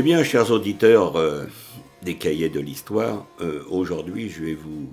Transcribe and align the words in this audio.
Eh 0.00 0.02
bien, 0.02 0.24
chers 0.24 0.50
auditeurs 0.50 1.16
euh, 1.16 1.44
des 2.00 2.16
cahiers 2.16 2.48
de 2.48 2.58
l'histoire, 2.58 3.26
euh, 3.42 3.62
aujourd'hui 3.68 4.30
je 4.30 4.42
vais 4.42 4.54
vous 4.54 4.88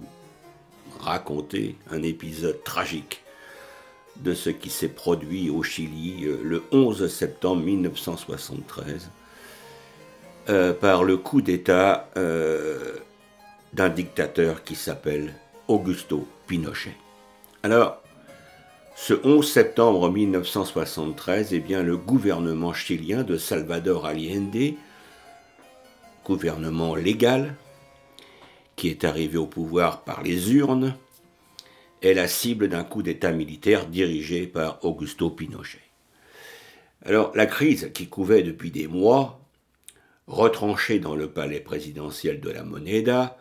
raconter 0.99 1.77
un 1.89 2.03
épisode 2.03 2.61
tragique 2.65 3.23
de 4.17 4.33
ce 4.33 4.49
qui 4.49 4.69
s'est 4.69 4.89
produit 4.89 5.49
au 5.49 5.63
Chili 5.63 6.25
euh, 6.25 6.41
le 6.43 6.61
11 6.73 7.07
septembre 7.07 7.63
1973 7.63 9.09
par 10.81 11.05
le 11.05 11.15
coup 11.15 11.41
d'État 11.41 12.09
d'un 13.73 13.89
dictateur 13.89 14.65
qui 14.65 14.75
s'appelle 14.75 15.33
Augusto 15.69 16.27
Pinochet. 16.47 16.97
Alors, 17.63 18.01
ce 18.97 19.13
11 19.23 19.49
septembre 19.49 20.09
1973, 20.09 21.53
eh 21.53 21.59
bien, 21.59 21.81
le 21.81 21.95
gouvernement 21.95 22.73
chilien 22.73 23.23
de 23.23 23.37
Salvador 23.37 24.05
Allende 24.05 24.75
gouvernement 26.27 26.93
légal, 26.93 27.55
qui 28.75 28.89
est 28.89 29.05
arrivé 29.05 29.37
au 29.37 29.47
pouvoir 29.47 30.03
par 30.03 30.23
les 30.23 30.53
urnes, 30.53 30.93
est 32.01 32.13
la 32.13 32.27
cible 32.27 32.67
d'un 32.67 32.83
coup 32.83 33.01
d'État 33.01 33.31
militaire 33.31 33.87
dirigé 33.87 34.45
par 34.45 34.83
Augusto 34.83 35.29
Pinochet. 35.29 35.79
Alors 37.05 37.31
la 37.33 37.45
crise 37.45 37.91
qui 37.93 38.07
couvait 38.09 38.43
depuis 38.43 38.71
des 38.71 38.87
mois, 38.87 39.39
retranchée 40.27 40.99
dans 40.99 41.15
le 41.15 41.31
palais 41.31 41.61
présidentiel 41.61 42.41
de 42.41 42.49
la 42.49 42.65
Moneda, 42.65 43.37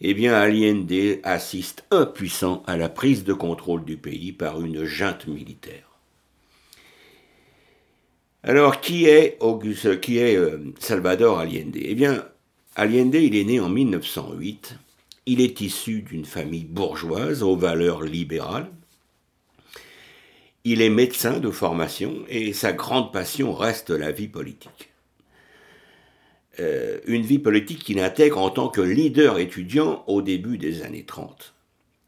eh 0.00 0.14
bien 0.14 0.32
Allende 0.34 1.18
assiste 1.24 1.84
impuissant 1.90 2.62
à 2.68 2.76
la 2.76 2.88
prise 2.88 3.24
de 3.24 3.32
contrôle 3.32 3.84
du 3.84 3.96
pays 3.96 4.30
par 4.32 4.60
une 4.60 4.84
junte 4.84 5.26
militaire. 5.26 5.87
Alors, 8.48 8.80
qui 8.80 9.04
est, 9.04 9.36
euh, 9.42 10.72
Salvador 10.78 11.38
Allende? 11.38 11.76
Eh 11.76 11.94
bien, 11.94 12.24
Allende, 12.76 13.16
il 13.16 13.36
est 13.36 13.44
né 13.44 13.60
en 13.60 13.68
1908. 13.68 14.78
Il 15.26 15.42
est 15.42 15.60
issu 15.60 16.00
d'une 16.00 16.24
famille 16.24 16.64
bourgeoise 16.64 17.42
aux 17.42 17.56
valeurs 17.56 18.02
libérales. 18.02 18.70
Il 20.64 20.80
est 20.80 20.88
médecin 20.88 21.40
de 21.40 21.50
formation 21.50 22.24
et 22.30 22.54
sa 22.54 22.72
grande 22.72 23.12
passion 23.12 23.52
reste 23.52 23.90
la 23.90 24.12
vie 24.12 24.28
politique. 24.28 24.88
Euh, 26.58 27.00
une 27.04 27.26
vie 27.26 27.38
politique 27.38 27.84
qu'il 27.84 28.00
intègre 28.00 28.38
en 28.38 28.48
tant 28.48 28.70
que 28.70 28.80
leader 28.80 29.38
étudiant 29.38 30.04
au 30.06 30.22
début 30.22 30.56
des 30.56 30.80
années 30.80 31.04
30. 31.04 31.52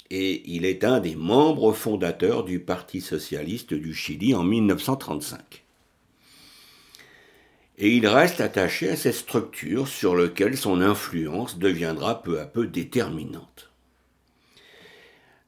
Et 0.09 0.43
il 0.47 0.65
est 0.65 0.85
un 0.85 1.01
des 1.01 1.17
membres 1.17 1.75
fondateurs 1.75 2.45
du 2.45 2.61
Parti 2.61 3.03
socialiste 3.03 3.75
du 3.75 3.93
Chili 3.93 4.35
en 4.35 4.43
1935 4.43 5.65
et 7.81 7.97
il 7.97 8.07
reste 8.07 8.43
attaché 8.43 8.91
à 8.91 8.97
cette 8.97 9.15
structure 9.15 9.89
sur 9.89 10.15
laquelle 10.15 10.57
son 10.57 10.83
influence 10.83 11.59
deviendra 11.59 12.23
peu 12.23 12.39
à 12.39 12.45
peu 12.45 12.67
déterminante. 12.67 13.71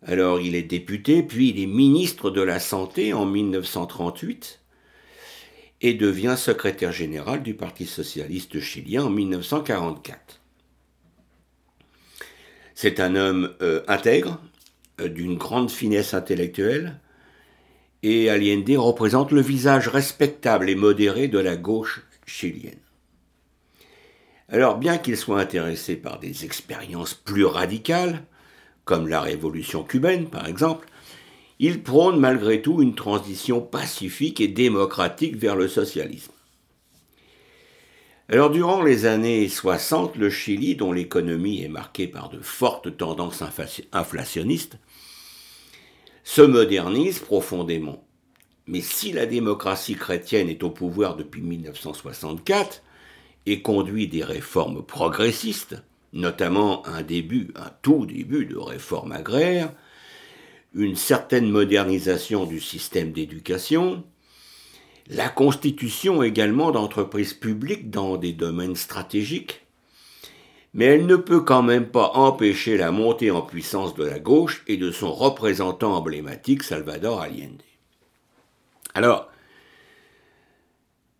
Alors 0.04 0.40
il 0.40 0.54
est 0.54 0.62
député, 0.62 1.22
puis 1.22 1.50
il 1.50 1.62
est 1.62 1.66
ministre 1.66 2.30
de 2.30 2.40
la 2.40 2.58
Santé 2.58 3.12
en 3.12 3.26
1938 3.26 4.60
et 5.82 5.92
devient 5.92 6.34
secrétaire 6.38 6.90
général 6.90 7.42
du 7.42 7.52
Parti 7.52 7.84
socialiste 7.84 8.60
chilien 8.60 9.04
en 9.04 9.10
1944. 9.10 10.40
C'est 12.74 12.98
un 12.98 13.14
homme 13.14 13.52
euh, 13.60 13.82
intègre, 13.88 14.40
euh, 15.02 15.08
d'une 15.08 15.36
grande 15.36 15.70
finesse 15.70 16.14
intellectuelle, 16.14 16.98
et 18.02 18.30
Allende 18.30 18.70
représente 18.70 19.32
le 19.32 19.42
visage 19.42 19.88
respectable 19.88 20.70
et 20.70 20.74
modéré 20.74 21.28
de 21.28 21.38
la 21.38 21.56
gauche 21.56 22.02
Alors, 24.48 24.76
bien 24.76 24.98
qu'il 24.98 25.16
soit 25.16 25.40
intéressé 25.40 25.96
par 25.96 26.18
des 26.18 26.44
expériences 26.44 27.14
plus 27.14 27.44
radicales, 27.44 28.24
comme 28.84 29.08
la 29.08 29.20
révolution 29.20 29.84
cubaine 29.84 30.28
par 30.28 30.46
exemple, 30.46 30.88
il 31.58 31.82
prône 31.82 32.18
malgré 32.18 32.60
tout 32.60 32.82
une 32.82 32.94
transition 32.94 33.60
pacifique 33.60 34.40
et 34.40 34.48
démocratique 34.48 35.36
vers 35.36 35.54
le 35.54 35.68
socialisme. 35.68 36.32
Alors 38.28 38.50
durant 38.50 38.82
les 38.82 39.06
années 39.06 39.48
60, 39.48 40.16
le 40.16 40.30
Chili, 40.30 40.74
dont 40.74 40.92
l'économie 40.92 41.62
est 41.62 41.68
marquée 41.68 42.08
par 42.08 42.30
de 42.30 42.40
fortes 42.40 42.96
tendances 42.96 43.42
inflationnistes, 43.92 44.78
se 46.24 46.42
modernise 46.42 47.18
profondément. 47.18 48.04
Mais 48.66 48.80
si 48.80 49.12
la 49.12 49.26
démocratie 49.26 49.96
chrétienne 49.96 50.48
est 50.48 50.62
au 50.62 50.70
pouvoir 50.70 51.16
depuis 51.16 51.42
1964 51.42 52.82
et 53.46 53.60
conduit 53.60 54.06
des 54.06 54.22
réformes 54.22 54.84
progressistes, 54.84 55.82
notamment 56.12 56.86
un 56.86 57.02
début, 57.02 57.48
un 57.56 57.70
tout 57.82 58.06
début 58.06 58.46
de 58.46 58.56
réforme 58.56 59.12
agraire, 59.12 59.72
une 60.74 60.96
certaine 60.96 61.50
modernisation 61.50 62.46
du 62.46 62.60
système 62.60 63.12
d'éducation, 63.12 64.04
la 65.08 65.28
constitution 65.28 66.22
également 66.22 66.70
d'entreprises 66.70 67.34
publiques 67.34 67.90
dans 67.90 68.16
des 68.16 68.32
domaines 68.32 68.76
stratégiques, 68.76 69.62
mais 70.72 70.86
elle 70.86 71.06
ne 71.06 71.16
peut 71.16 71.40
quand 71.40 71.62
même 71.62 71.86
pas 71.86 72.12
empêcher 72.14 72.76
la 72.76 72.92
montée 72.92 73.30
en 73.30 73.42
puissance 73.42 73.94
de 73.94 74.04
la 74.04 74.18
gauche 74.20 74.62
et 74.68 74.76
de 74.76 74.90
son 74.90 75.12
représentant 75.12 75.94
emblématique 75.94 76.62
Salvador 76.62 77.20
Allende. 77.20 77.62
Alors, 78.94 79.30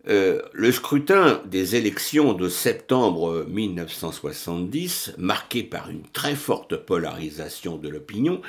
euh, 0.09 0.41
le 0.51 0.71
scrutin 0.71 1.41
des 1.45 1.75
élections 1.75 2.33
de 2.33 2.49
septembre 2.49 3.45
1970, 3.47 5.13
marqué 5.17 5.63
par 5.63 5.89
une 5.89 6.03
très 6.03 6.35
forte 6.35 6.75
polarisation 6.75 7.77
de 7.77 7.87
l'opinion, 7.87 8.41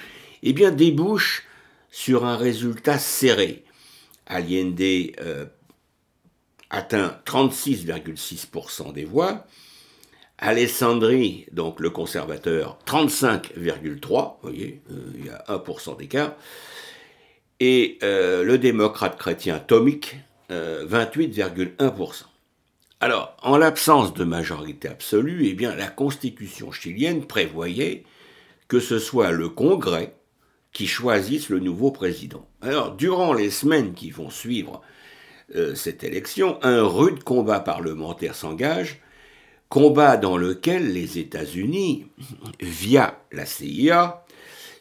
eh 0.42 0.52
bien 0.52 0.72
débouche 0.72 1.44
sur 1.90 2.24
un 2.24 2.36
résultat 2.36 2.98
serré. 2.98 3.64
Allende 4.26 4.80
euh, 4.80 5.46
atteint 6.70 7.20
36,6% 7.24 8.92
des 8.92 9.04
voix, 9.04 9.46
Alessandri, 10.38 11.46
donc 11.52 11.78
le 11.78 11.90
conservateur, 11.90 12.78
35,3%, 12.86 14.02
vous 14.10 14.34
voyez, 14.42 14.82
euh, 14.90 15.12
il 15.16 15.26
y 15.26 15.28
a 15.28 15.44
1% 15.48 15.96
d'écart, 15.96 16.34
et 17.64 17.98
euh, 18.02 18.44
le 18.44 18.58
démocrate 18.58 19.16
chrétien 19.16 19.58
Tomic, 19.58 20.16
28,1%. 20.50 21.72
Euh, 21.80 22.04
Alors, 23.00 23.34
en 23.42 23.56
l'absence 23.56 24.12
de 24.12 24.24
majorité 24.24 24.88
absolue, 24.88 25.46
eh 25.46 25.54
bien, 25.54 25.74
la 25.74 25.86
constitution 25.86 26.72
chilienne 26.72 27.24
prévoyait 27.24 28.04
que 28.68 28.80
ce 28.80 28.98
soit 28.98 29.30
le 29.30 29.48
Congrès 29.48 30.14
qui 30.72 30.86
choisisse 30.86 31.48
le 31.48 31.58
nouveau 31.58 31.90
président. 31.90 32.46
Alors, 32.60 32.94
durant 32.94 33.32
les 33.32 33.48
semaines 33.48 33.94
qui 33.94 34.10
vont 34.10 34.28
suivre 34.28 34.82
euh, 35.54 35.74
cette 35.74 36.04
élection, 36.04 36.58
un 36.60 36.82
rude 36.82 37.24
combat 37.24 37.60
parlementaire 37.60 38.34
s'engage, 38.34 39.00
combat 39.70 40.18
dans 40.18 40.36
lequel 40.36 40.92
les 40.92 41.18
États-Unis, 41.18 42.08
via 42.60 43.24
la 43.32 43.46
CIA, 43.46 44.26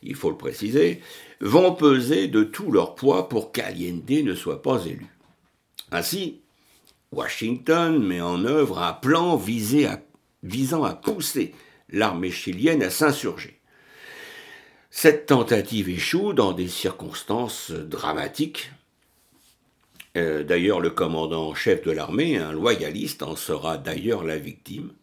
il 0.05 0.15
faut 0.15 0.29
le 0.29 0.37
préciser, 0.37 1.01
vont 1.43 1.75
peser 1.75 2.29
de 2.29 2.43
tout 2.43 2.71
leur 2.71 2.95
poids 2.95 3.27
pour 3.27 3.51
qu'Allende 3.51 4.09
ne 4.09 4.33
soit 4.33 4.61
pas 4.61 4.85
élu. 4.85 5.07
Ainsi, 5.91 6.39
Washington 7.11 8.01
met 8.01 8.21
en 8.21 8.45
œuvre 8.45 8.79
un 8.79 8.93
plan 8.93 9.35
visant 9.35 10.83
à 10.83 10.95
pousser 10.95 11.53
l'armée 11.89 12.31
chilienne 12.31 12.81
à 12.81 12.89
s'insurger. 12.89 13.59
Cette 14.89 15.25
tentative 15.25 15.89
échoue 15.89 16.33
dans 16.33 16.53
des 16.53 16.69
circonstances 16.69 17.71
dramatiques. 17.71 18.71
Euh, 20.15 20.43
d'ailleurs, 20.43 20.79
le 20.79 20.91
commandant 20.91 21.49
en 21.49 21.55
chef 21.55 21.83
de 21.83 21.91
l'armée, 21.91 22.37
un 22.37 22.53
loyaliste, 22.53 23.21
en 23.21 23.35
sera 23.35 23.77
d'ailleurs 23.77 24.23
la 24.23 24.37
victime. 24.37 24.93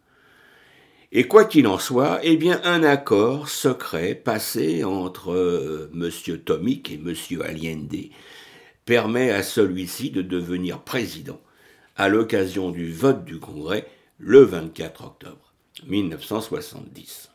Et 1.13 1.27
quoi 1.27 1.43
qu'il 1.43 1.67
en 1.67 1.77
soit, 1.77 2.21
eh 2.23 2.37
bien, 2.37 2.61
un 2.63 2.83
accord 2.83 3.49
secret 3.49 4.15
passé 4.15 4.85
entre 4.85 5.33
euh, 5.33 5.91
M. 5.93 6.09
Tomic 6.37 6.89
et 6.89 6.93
M. 6.93 7.13
Allende 7.41 8.09
permet 8.85 9.29
à 9.29 9.43
celui-ci 9.43 10.09
de 10.11 10.21
devenir 10.21 10.79
président 10.79 11.41
à 11.97 12.07
l'occasion 12.07 12.71
du 12.71 12.93
vote 12.93 13.25
du 13.25 13.39
Congrès 13.39 13.85
le 14.19 14.39
24 14.43 15.03
octobre 15.03 15.53
1970. 15.85 17.29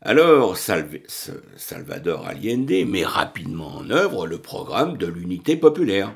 Alors 0.00 0.56
Salvador 0.56 2.28
Allende 2.28 2.86
met 2.86 3.04
rapidement 3.04 3.74
en 3.78 3.90
œuvre 3.90 4.28
le 4.28 4.38
programme 4.38 4.96
de 4.98 5.08
l'unité 5.08 5.56
populaire 5.56 6.14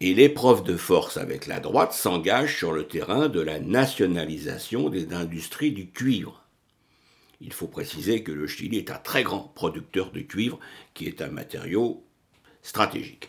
et 0.00 0.14
l'épreuve 0.14 0.62
de 0.62 0.76
force 0.76 1.16
avec 1.16 1.46
la 1.46 1.60
droite 1.60 1.92
s'engage 1.92 2.56
sur 2.56 2.72
le 2.72 2.86
terrain 2.86 3.28
de 3.28 3.40
la 3.40 3.60
nationalisation 3.60 4.90
des 4.90 5.14
industries 5.14 5.72
du 5.72 5.90
cuivre. 5.90 6.42
Il 7.40 7.52
faut 7.52 7.66
préciser 7.66 8.22
que 8.22 8.32
le 8.32 8.46
Chili 8.46 8.78
est 8.78 8.90
un 8.90 8.98
très 8.98 9.22
grand 9.22 9.52
producteur 9.54 10.10
de 10.10 10.20
cuivre, 10.20 10.58
qui 10.94 11.06
est 11.06 11.22
un 11.22 11.28
matériau 11.28 12.04
stratégique. 12.62 13.28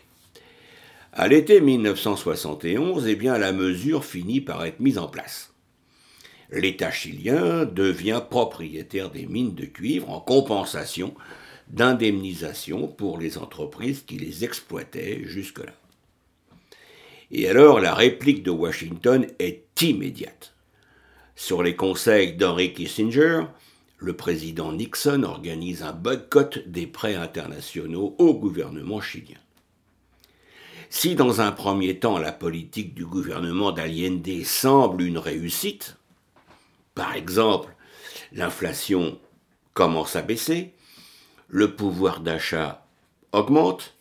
À 1.13 1.27
l'été 1.27 1.61
1971, 1.61 3.07
eh 3.07 3.15
bien, 3.15 3.37
la 3.37 3.51
mesure 3.51 4.05
finit 4.05 4.41
par 4.41 4.65
être 4.65 4.79
mise 4.79 4.97
en 4.97 5.07
place. 5.07 5.53
L'État 6.51 6.91
chilien 6.91 7.65
devient 7.65 8.21
propriétaire 8.29 9.09
des 9.09 9.25
mines 9.25 9.55
de 9.55 9.65
cuivre 9.65 10.09
en 10.09 10.21
compensation 10.21 11.13
d'indemnisation 11.69 12.87
pour 12.87 13.17
les 13.17 13.37
entreprises 13.37 14.03
qui 14.03 14.17
les 14.17 14.45
exploitaient 14.45 15.23
jusque-là. 15.25 15.73
Et 17.31 17.49
alors 17.49 17.79
la 17.79 17.93
réplique 17.93 18.43
de 18.43 18.51
Washington 18.51 19.27
est 19.39 19.81
immédiate. 19.81 20.53
Sur 21.35 21.61
les 21.61 21.75
conseils 21.75 22.33
d'Henry 22.33 22.73
Kissinger, 22.73 23.43
le 23.97 24.13
président 24.15 24.71
Nixon 24.71 25.23
organise 25.23 25.83
un 25.83 25.91
boycott 25.91 26.59
des 26.67 26.87
prêts 26.87 27.15
internationaux 27.15 28.15
au 28.17 28.33
gouvernement 28.33 29.01
chilien. 29.01 29.37
Si 30.89 31.15
dans 31.15 31.41
un 31.41 31.51
premier 31.51 31.99
temps 31.99 32.17
la 32.17 32.31
politique 32.31 32.93
du 32.93 33.05
gouvernement 33.05 33.71
d'Allende 33.71 34.43
semble 34.45 35.03
une 35.03 35.17
réussite, 35.17 35.97
par 36.95 37.13
exemple 37.13 37.75
l'inflation 38.31 39.19
commence 39.73 40.15
à 40.15 40.21
baisser, 40.21 40.73
le 41.49 41.75
pouvoir 41.75 42.21
d'achat 42.21 42.85
augmente 43.31 43.95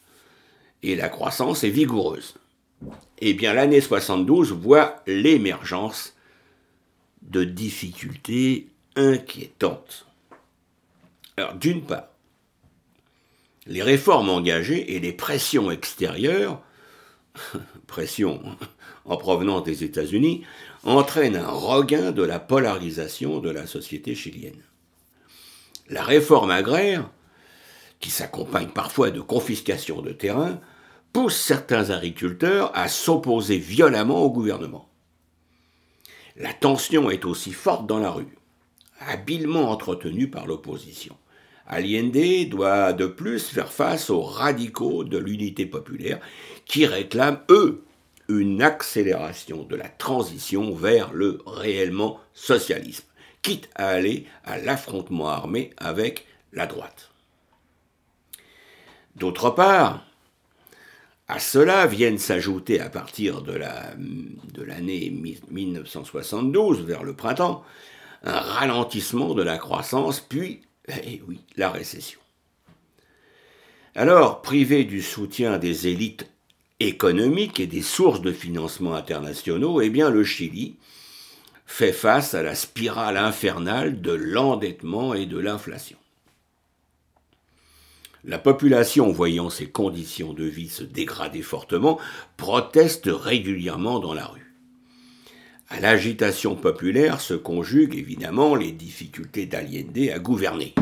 et 0.83 0.95
la 0.95 1.09
croissance 1.09 1.65
est 1.65 1.71
vigoureuse. 1.71 2.35
Eh 3.19 3.35
bien 3.35 3.53
l'année 3.53 3.81
72 3.81 4.53
voit 4.53 5.03
l'émergence 5.07 6.15
de 7.23 7.45
difficultés 7.45 8.69
inquiétantes. 8.95 10.07
Alors 11.37 11.55
d'une 11.55 11.83
part, 11.83 12.09
les 13.67 13.83
réformes 13.83 14.29
engagées 14.29 14.95
et 14.95 15.01
les 15.01 15.13
pressions 15.13 15.71
extérieures 15.71 16.63
pression 17.87 18.41
en 19.05 19.17
provenance 19.17 19.65
des 19.65 19.85
États-Unis, 19.85 20.45
entraîne 20.85 21.37
un 21.37 21.49
regain 21.49 22.13
de 22.13 22.23
la 22.23 22.39
polarisation 22.39 23.41
de 23.41 23.51
la 23.51 23.67
société 23.67 24.15
chilienne. 24.15 24.63
La 25.89 26.03
réforme 26.03 26.51
agraire, 26.51 27.09
qui 28.01 28.11
s'accompagne 28.11 28.69
parfois 28.69 29.11
de 29.11 29.21
confiscation 29.21 30.03
de 30.03 30.11
terrain, 30.11 30.61
pousse 31.13 31.37
certains 31.37 31.91
agriculteurs 31.91 32.71
à 32.75 32.89
s'opposer 32.89 33.59
violemment 33.59 34.23
au 34.23 34.31
gouvernement. 34.31 34.89
La 36.37 36.53
tension 36.53 37.11
est 37.11 37.25
aussi 37.25 37.53
forte 37.53 37.87
dans 37.87 37.99
la 37.99 38.11
rue, 38.11 38.37
habilement 39.01 39.71
entretenue 39.71 40.29
par 40.29 40.47
l'opposition. 40.47 41.17
Allende 41.67 42.49
doit 42.49 42.93
de 42.93 43.07
plus 43.07 43.49
faire 43.49 43.73
face 43.73 44.11
aux 44.11 44.23
radicaux 44.23 45.03
de 45.03 45.19
l'unité 45.19 45.67
populaire 45.67 46.21
qui 46.65 46.87
réclament, 46.87 47.41
eux, 47.51 47.85
une 48.29 48.63
accélération 48.63 49.65
de 49.65 49.77
la 49.77 49.89
transition 49.89 50.75
vers 50.75 51.13
le 51.13 51.41
réellement 51.47 52.21
socialisme, 52.35 53.07
quitte 53.43 53.69
à 53.75 53.89
aller 53.89 54.27
à 54.45 54.59
l'affrontement 54.59 55.29
armé 55.29 55.71
avec 55.77 56.27
la 56.53 56.67
droite. 56.67 57.11
D'autre 59.15 59.51
part, 59.51 60.05
à 61.29 61.39
cela 61.39 61.87
viennent 61.87 62.19
s'ajouter 62.19 62.81
à 62.81 62.89
partir 62.89 63.43
de 63.43 64.63
l'année 64.63 65.11
1972, 65.51 66.83
vers 66.83 67.03
le 67.03 67.15
printemps, 67.15 67.65
un 68.23 68.39
ralentissement 68.39 69.35
de 69.35 69.43
la 69.43 69.59
croissance, 69.59 70.21
puis 70.21 70.63
eh 70.89 71.23
la 71.57 71.71
récession. 71.71 72.21
Alors, 73.95 74.43
privé 74.43 74.85
du 74.85 75.03
soutien 75.03 75.59
des 75.59 75.89
élites 75.89 76.31
économiques 76.81 77.59
et 77.61 77.67
des 77.67 77.83
sources 77.83 78.21
de 78.21 78.33
financement 78.33 78.95
internationaux, 78.95 79.81
eh 79.81 79.91
bien 79.91 80.11
le 80.11 80.23
Chili 80.23 80.77
fait 81.65 81.93
face 81.93 82.35
à 82.35 82.43
la 82.43 82.55
spirale 82.55 83.17
infernale 83.17 84.01
de 84.01 84.13
l'endettement 84.13 85.15
et 85.15 85.27
de 85.27 85.39
l'inflation. 85.39 85.99
La 88.27 88.41
population, 88.41 89.13
voyant 89.13 89.51
ses 89.51 89.71
conditions 89.71 90.33
de 90.33 90.43
vie 90.43 90.69
se 90.69 90.83
dégrader 90.83 91.43
fortement, 91.43 92.01
proteste 92.37 93.09
régulièrement 93.09 94.01
dans 94.01 94.15
la 94.15 94.27
rue. 94.27 94.53
À 95.69 95.79
l'agitation 95.79 96.57
populaire 96.57 97.21
se 97.21 97.35
conjuguent 97.35 97.95
évidemment 97.95 98.57
les 98.57 98.73
difficultés 98.73 99.47
d'Allende 99.47 100.11
à 100.13 100.19
gouverner. 100.19 100.75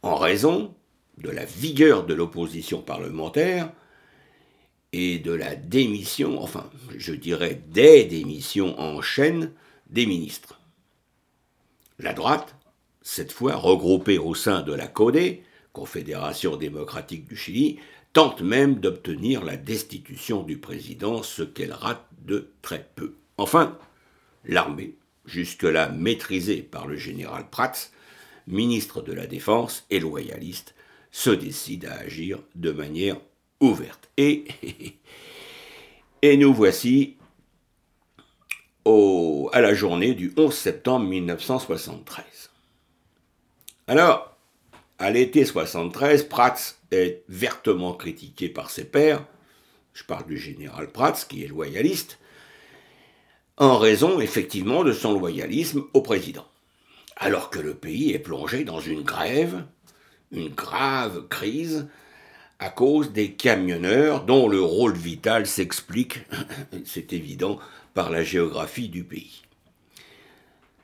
En 0.00 0.16
raison 0.16 0.74
de 1.18 1.28
la 1.28 1.44
vigueur 1.44 2.06
de 2.06 2.14
l'opposition 2.14 2.80
parlementaire 2.80 3.70
et 4.94 5.18
de 5.18 5.32
la 5.32 5.54
démission, 5.54 6.42
enfin 6.42 6.70
je 6.96 7.12
dirais 7.12 7.60
des 7.68 8.04
démissions 8.04 8.80
en 8.80 9.02
chaîne 9.02 9.52
des 9.90 10.06
ministres. 10.06 10.58
La 11.98 12.14
droite, 12.14 12.56
cette 13.02 13.32
fois 13.32 13.56
regroupée 13.56 14.18
au 14.18 14.34
sein 14.34 14.62
de 14.62 14.72
la 14.72 14.86
CODE, 14.86 15.40
Confédération 15.74 16.56
démocratique 16.56 17.26
du 17.26 17.36
Chili, 17.36 17.80
tente 18.14 18.42
même 18.42 18.76
d'obtenir 18.76 19.44
la 19.44 19.56
destitution 19.56 20.44
du 20.44 20.56
président, 20.56 21.24
ce 21.24 21.42
qu'elle 21.42 21.72
rate 21.72 22.06
de 22.22 22.52
très 22.62 22.88
peu. 22.94 23.16
Enfin, 23.38 23.76
l'armée, 24.44 24.94
jusque-là 25.26 25.88
maîtrisée 25.88 26.62
par 26.62 26.86
le 26.86 26.96
général 26.96 27.50
Prats, 27.50 27.90
ministre 28.46 29.02
de 29.02 29.12
la 29.12 29.26
Défense 29.26 29.84
et 29.90 29.98
loyaliste, 29.98 30.76
se 31.10 31.30
décide 31.30 31.86
à 31.86 31.94
agir 31.94 32.38
de 32.54 32.70
manière 32.70 33.16
ouverte. 33.58 34.08
Et, 34.16 34.44
et 36.22 36.36
nous 36.36 36.54
voici 36.54 37.16
au, 38.84 39.50
à 39.52 39.60
la 39.60 39.74
journée 39.74 40.14
du 40.14 40.32
11 40.36 40.54
septembre 40.54 41.06
1973. 41.06 42.50
Alors, 43.88 44.33
à 44.98 45.10
l'été 45.10 45.44
73, 45.44 46.24
Prats 46.24 46.76
est 46.90 47.24
vertement 47.28 47.94
critiqué 47.94 48.48
par 48.48 48.70
ses 48.70 48.84
pairs. 48.84 49.26
Je 49.92 50.04
parle 50.04 50.26
du 50.26 50.38
général 50.38 50.90
Prats, 50.90 51.24
qui 51.28 51.44
est 51.44 51.48
loyaliste, 51.48 52.18
en 53.56 53.78
raison 53.78 54.20
effectivement 54.20 54.84
de 54.84 54.92
son 54.92 55.18
loyalisme 55.18 55.84
au 55.92 56.00
président. 56.00 56.46
Alors 57.16 57.50
que 57.50 57.60
le 57.60 57.74
pays 57.74 58.12
est 58.12 58.18
plongé 58.18 58.64
dans 58.64 58.80
une 58.80 59.02
grève, 59.02 59.64
une 60.32 60.48
grave 60.48 61.28
crise, 61.28 61.88
à 62.58 62.70
cause 62.70 63.12
des 63.12 63.32
camionneurs 63.32 64.24
dont 64.24 64.48
le 64.48 64.60
rôle 64.60 64.96
vital 64.96 65.46
s'explique, 65.46 66.20
c'est 66.84 67.12
évident, 67.12 67.58
par 67.94 68.10
la 68.10 68.24
géographie 68.24 68.88
du 68.88 69.04
pays. 69.04 69.42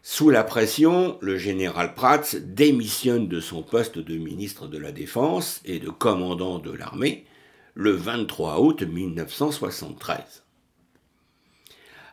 Sous 0.02 0.30
la 0.30 0.45
pression, 0.45 1.19
le 1.21 1.37
général 1.37 1.95
Prats 1.95 2.35
démissionne 2.40 3.28
de 3.28 3.38
son 3.38 3.62
poste 3.62 3.99
de 3.99 4.16
ministre 4.16 4.66
de 4.66 4.78
la 4.78 4.92
Défense 4.92 5.61
et 5.66 5.78
de 5.78 5.90
commandant 5.90 6.59
de 6.59 6.71
l'armée 6.71 7.26
le 7.75 7.92
23 7.92 8.61
août 8.61 8.83
1973. 8.83 10.42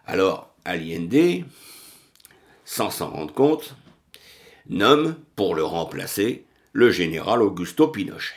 Alors, 0.05 0.53
Allende, 0.65 1.45
sans 2.65 2.89
s'en 2.89 3.09
rendre 3.09 3.33
compte, 3.33 3.75
nomme 4.67 5.15
pour 5.37 5.55
le 5.55 5.63
remplacer 5.63 6.45
le 6.73 6.91
général 6.91 7.41
Augusto 7.41 7.87
Pinochet. 7.87 8.35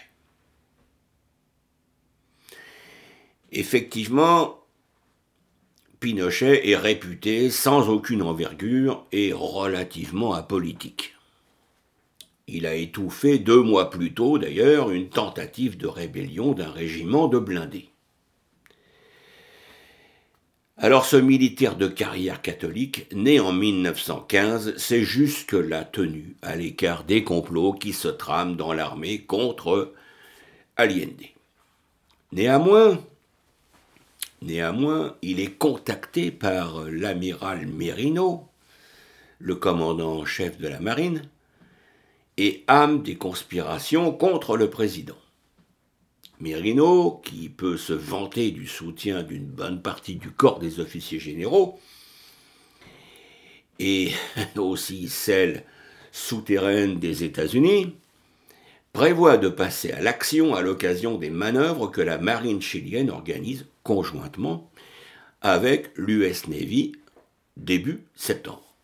Effectivement, 3.50 4.59
Pinochet 6.00 6.70
est 6.70 6.76
réputé 6.76 7.50
sans 7.50 7.90
aucune 7.90 8.22
envergure 8.22 9.06
et 9.12 9.34
relativement 9.34 10.32
apolitique. 10.32 11.14
Il 12.48 12.66
a 12.66 12.74
étouffé 12.74 13.38
deux 13.38 13.62
mois 13.62 13.90
plus 13.90 14.14
tôt, 14.14 14.38
d'ailleurs, 14.38 14.90
une 14.90 15.10
tentative 15.10 15.76
de 15.76 15.86
rébellion 15.86 16.52
d'un 16.52 16.70
régiment 16.70 17.28
de 17.28 17.38
blindés. 17.38 17.90
Alors 20.78 21.04
ce 21.04 21.16
militaire 21.16 21.76
de 21.76 21.86
carrière 21.86 22.40
catholique, 22.40 23.06
né 23.12 23.38
en 23.38 23.52
1915, 23.52 24.78
c'est 24.78 25.02
jusque-là 25.02 25.84
tenu 25.84 26.34
à 26.40 26.56
l'écart 26.56 27.04
des 27.04 27.22
complots 27.22 27.74
qui 27.74 27.92
se 27.92 28.08
trament 28.08 28.56
dans 28.56 28.72
l'armée 28.72 29.20
contre 29.20 29.92
Allende. 30.76 31.26
Néanmoins, 32.32 32.98
néanmoins, 34.42 35.16
il 35.22 35.40
est 35.40 35.52
contacté 35.58 36.30
par 36.30 36.84
l'amiral 36.84 37.66
Merino, 37.66 38.48
le 39.38 39.54
commandant 39.54 40.18
en 40.18 40.24
chef 40.24 40.58
de 40.58 40.68
la 40.68 40.80
marine, 40.80 41.22
et 42.36 42.64
âme 42.68 43.02
des 43.02 43.16
conspirations 43.16 44.12
contre 44.12 44.56
le 44.56 44.70
président. 44.70 45.18
Merino, 46.40 47.20
qui 47.24 47.50
peut 47.50 47.76
se 47.76 47.92
vanter 47.92 48.50
du 48.50 48.66
soutien 48.66 49.22
d'une 49.22 49.46
bonne 49.46 49.82
partie 49.82 50.16
du 50.16 50.30
corps 50.30 50.58
des 50.58 50.80
officiers 50.80 51.20
généraux, 51.20 51.78
et 53.78 54.12
aussi 54.56 55.08
celle 55.08 55.64
souterraine 56.12 56.98
des 56.98 57.24
États-Unis, 57.24 57.94
prévoit 58.92 59.36
de 59.36 59.48
passer 59.48 59.92
à 59.92 60.00
l'action 60.00 60.54
à 60.54 60.62
l'occasion 60.62 61.16
des 61.16 61.30
manœuvres 61.30 61.88
que 61.88 62.00
la 62.00 62.18
marine 62.18 62.62
chilienne 62.62 63.10
organise 63.10 63.66
conjointement 63.82 64.70
avec 65.40 65.90
l'US 65.96 66.48
Navy 66.48 66.92
début 67.56 68.04
septembre. 68.14 68.74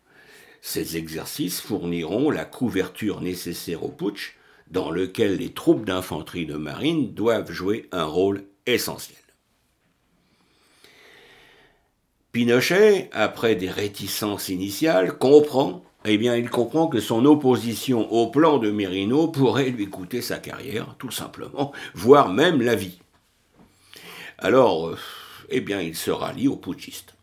Ces 0.61 0.97
exercices 0.97 1.61
fourniront 1.61 2.31
la 2.31 2.45
couverture 2.45 3.21
nécessaire 3.21 3.85
au 3.85 3.89
putsch 3.89 4.37
dans 4.71 4.91
lequel 4.91 5.37
les 5.37 5.53
troupes 5.53 5.85
d'infanterie 5.85 6.47
de 6.47 6.57
marine 6.57 7.15
doivent 7.15 7.53
jouer 7.53 7.89
un 7.93 8.05
rôle 8.05 8.45
essentiel. 8.67 9.17
Pinochet, 12.33 13.09
après 13.13 13.55
des 13.55 13.71
réticences 13.71 14.49
initiales, 14.49 15.17
comprend, 15.17 15.85
eh 16.07 16.19
bien, 16.19 16.37
il 16.37 16.51
comprend 16.51 16.89
que 16.89 17.01
son 17.01 17.25
opposition 17.25 18.13
au 18.13 18.29
plan 18.29 18.59
de 18.59 18.71
Mérino 18.71 19.29
pourrait 19.29 19.71
lui 19.71 19.89
coûter 19.89 20.23
sa 20.23 20.39
carrière, 20.39 20.95
tout 20.99 21.11
simplement, 21.11 21.73
voire 21.95 22.29
même 22.29 22.63
la 22.63 22.75
vie. 22.75 22.99
Alors, 24.39 24.89
euh, 24.89 24.99
eh 25.49 25.61
bien, 25.61 25.81
il 25.81 25.97
se 25.97 26.11
rallie 26.11 26.49
aux 26.49 26.57
putschistes. 26.57 27.15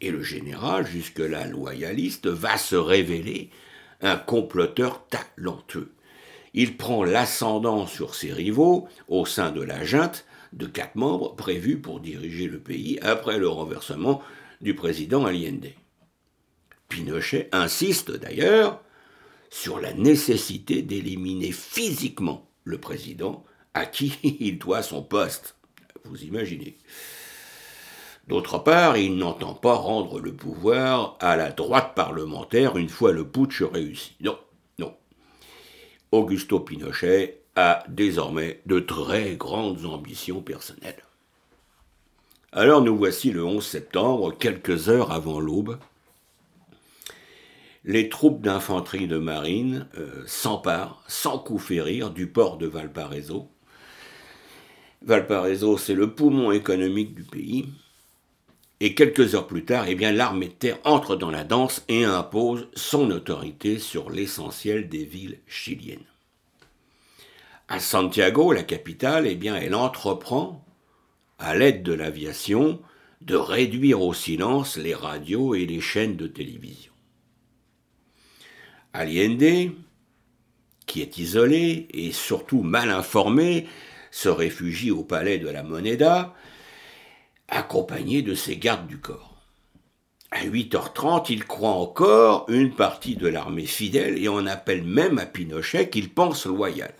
Et 0.00 0.10
le 0.10 0.22
général, 0.22 0.86
jusque-là 0.86 1.46
loyaliste, 1.46 2.26
va 2.26 2.56
se 2.56 2.76
révéler 2.76 3.50
un 4.00 4.16
comploteur 4.16 5.04
talentueux. 5.08 5.92
Il 6.54 6.76
prend 6.76 7.04
l'ascendant 7.04 7.86
sur 7.86 8.14
ses 8.14 8.32
rivaux 8.32 8.88
au 9.08 9.26
sein 9.26 9.50
de 9.50 9.62
la 9.62 9.84
junte 9.84 10.24
de 10.52 10.66
quatre 10.66 10.96
membres 10.96 11.36
prévus 11.36 11.76
pour 11.76 12.00
diriger 12.00 12.46
le 12.46 12.58
pays 12.58 12.98
après 13.02 13.38
le 13.38 13.48
renversement 13.48 14.22
du 14.60 14.74
président 14.74 15.26
Allende. 15.26 15.68
Pinochet 16.90 17.48
insiste 17.52 18.10
d'ailleurs 18.10 18.82
sur 19.48 19.80
la 19.80 19.94
nécessité 19.94 20.82
d'éliminer 20.82 21.52
physiquement 21.52 22.50
le 22.64 22.78
président 22.78 23.44
à 23.72 23.86
qui 23.86 24.18
il 24.40 24.58
doit 24.58 24.82
son 24.82 25.02
poste. 25.02 25.56
Vous 26.04 26.22
imaginez. 26.24 26.76
D'autre 28.26 28.58
part, 28.58 28.96
il 28.96 29.16
n'entend 29.16 29.54
pas 29.54 29.74
rendre 29.74 30.20
le 30.20 30.34
pouvoir 30.34 31.16
à 31.20 31.36
la 31.36 31.50
droite 31.50 31.94
parlementaire 31.94 32.76
une 32.76 32.88
fois 32.88 33.12
le 33.12 33.26
putsch 33.26 33.62
réussi. 33.62 34.14
Non, 34.20 34.38
non. 34.78 34.94
Augusto 36.12 36.60
Pinochet 36.60 37.42
a 37.56 37.84
désormais 37.88 38.60
de 38.66 38.78
très 38.78 39.36
grandes 39.36 39.84
ambitions 39.84 40.42
personnelles. 40.42 41.02
Alors 42.52 42.82
nous 42.82 42.96
voici 42.96 43.30
le 43.30 43.44
11 43.44 43.64
septembre, 43.64 44.36
quelques 44.36 44.88
heures 44.88 45.12
avant 45.12 45.38
l'aube. 45.38 45.78
Les 47.84 48.10
troupes 48.10 48.42
d'infanterie 48.42 49.06
de 49.06 49.16
marine 49.16 49.86
euh, 49.96 50.22
s'emparent, 50.26 51.02
sans 51.08 51.38
coup 51.38 51.58
férir, 51.58 52.10
du 52.10 52.26
port 52.26 52.58
de 52.58 52.66
Valparaiso. 52.66 53.48
Valparaiso, 55.02 55.78
c'est 55.78 55.94
le 55.94 56.14
poumon 56.14 56.52
économique 56.52 57.14
du 57.14 57.22
pays. 57.22 57.68
Et 58.80 58.94
quelques 58.94 59.34
heures 59.34 59.46
plus 59.46 59.64
tard, 59.64 59.86
eh 59.88 59.94
bien, 59.94 60.12
l'armée 60.12 60.48
de 60.48 60.52
terre 60.52 60.78
entre 60.84 61.16
dans 61.16 61.30
la 61.30 61.44
danse 61.44 61.82
et 61.88 62.04
impose 62.04 62.68
son 62.74 63.10
autorité 63.10 63.78
sur 63.78 64.10
l'essentiel 64.10 64.88
des 64.88 65.04
villes 65.04 65.38
chiliennes. 65.46 65.98
À 67.68 67.80
Santiago, 67.80 68.52
la 68.52 68.62
capitale, 68.62 69.26
eh 69.26 69.38
elle 69.46 69.74
entreprend, 69.74 70.64
à 71.38 71.54
l'aide 71.54 71.82
de 71.82 71.94
l'aviation, 71.94 72.80
de 73.22 73.36
réduire 73.36 74.02
au 74.02 74.12
silence 74.12 74.76
les 74.76 74.94
radios 74.94 75.54
et 75.54 75.64
les 75.64 75.80
chaînes 75.80 76.16
de 76.16 76.26
télévision. 76.26 76.89
Allende, 78.92 79.72
qui 80.86 81.02
est 81.02 81.18
isolé 81.18 81.88
et 81.92 82.12
surtout 82.12 82.62
mal 82.62 82.90
informé, 82.90 83.66
se 84.10 84.28
réfugie 84.28 84.90
au 84.90 85.04
palais 85.04 85.38
de 85.38 85.48
la 85.48 85.62
Moneda 85.62 86.34
accompagné 87.48 88.22
de 88.22 88.34
ses 88.34 88.56
gardes 88.56 88.86
du 88.86 88.98
corps. 88.98 89.36
À 90.30 90.44
8h30, 90.44 91.26
il 91.30 91.44
croit 91.44 91.70
encore 91.70 92.46
une 92.48 92.74
partie 92.74 93.16
de 93.16 93.26
l'armée 93.26 93.66
fidèle 93.66 94.16
et 94.22 94.28
en 94.28 94.46
appelle 94.46 94.84
même 94.84 95.18
à 95.18 95.26
Pinochet 95.26 95.90
qu'il 95.90 96.10
pense 96.10 96.46
loyal. 96.46 96.94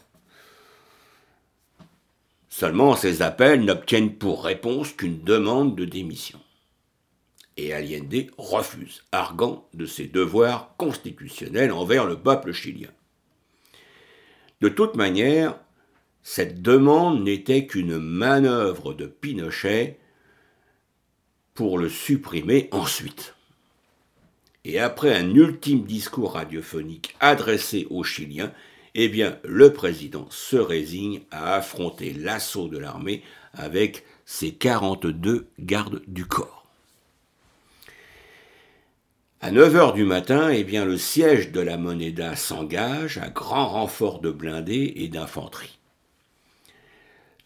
Seulement, 2.49 2.97
ces 2.97 3.23
appels 3.23 3.65
n'obtiennent 3.65 4.17
pour 4.17 4.45
réponse 4.45 4.93
qu'une 4.93 5.23
demande 5.23 5.77
de 5.77 5.85
démission. 5.85 6.41
Et 7.61 7.75
Allende 7.75 8.31
refuse, 8.39 9.05
arguant 9.13 9.69
de 9.75 9.85
ses 9.85 10.07
devoirs 10.07 10.75
constitutionnels 10.79 11.73
envers 11.73 12.07
le 12.07 12.19
peuple 12.19 12.53
chilien. 12.53 12.89
De 14.63 14.71
toute 14.71 14.97
manière, 14.97 15.59
cette 16.23 16.63
demande 16.63 17.23
n'était 17.23 17.67
qu'une 17.67 17.99
manœuvre 17.99 18.95
de 18.95 19.05
Pinochet 19.05 19.99
pour 21.53 21.77
le 21.77 21.91
supprimer 21.91 22.71
ensuite. 22.73 23.35
Et 24.65 24.81
après 24.81 25.15
un 25.15 25.35
ultime 25.35 25.85
discours 25.85 26.33
radiophonique 26.33 27.15
adressé 27.21 27.87
aux 27.91 28.05
Chiliens, 28.05 28.55
eh 28.95 29.11
bien, 29.11 29.39
le 29.45 29.75
président 29.75 30.27
se 30.31 30.57
résigne 30.57 31.21
à 31.31 31.57
affronter 31.57 32.15
l'assaut 32.15 32.69
de 32.69 32.79
l'armée 32.79 33.23
avec 33.53 34.07
ses 34.25 34.55
42 34.55 35.47
gardes 35.59 36.01
du 36.07 36.25
corps. 36.25 36.60
À 39.43 39.51
9 39.53 39.75
heures 39.75 39.93
du 39.95 40.05
matin, 40.05 40.51
eh 40.51 40.65
bien, 40.65 40.85
le 40.85 40.99
siège 40.99 41.51
de 41.51 41.61
la 41.61 41.79
Moneda 41.79 42.37
s'engage 42.37 43.17
à 43.17 43.31
grand 43.31 43.69
renfort 43.69 44.21
de 44.21 44.31
blindés 44.31 44.93
et 44.97 45.09
d'infanterie. 45.09 45.79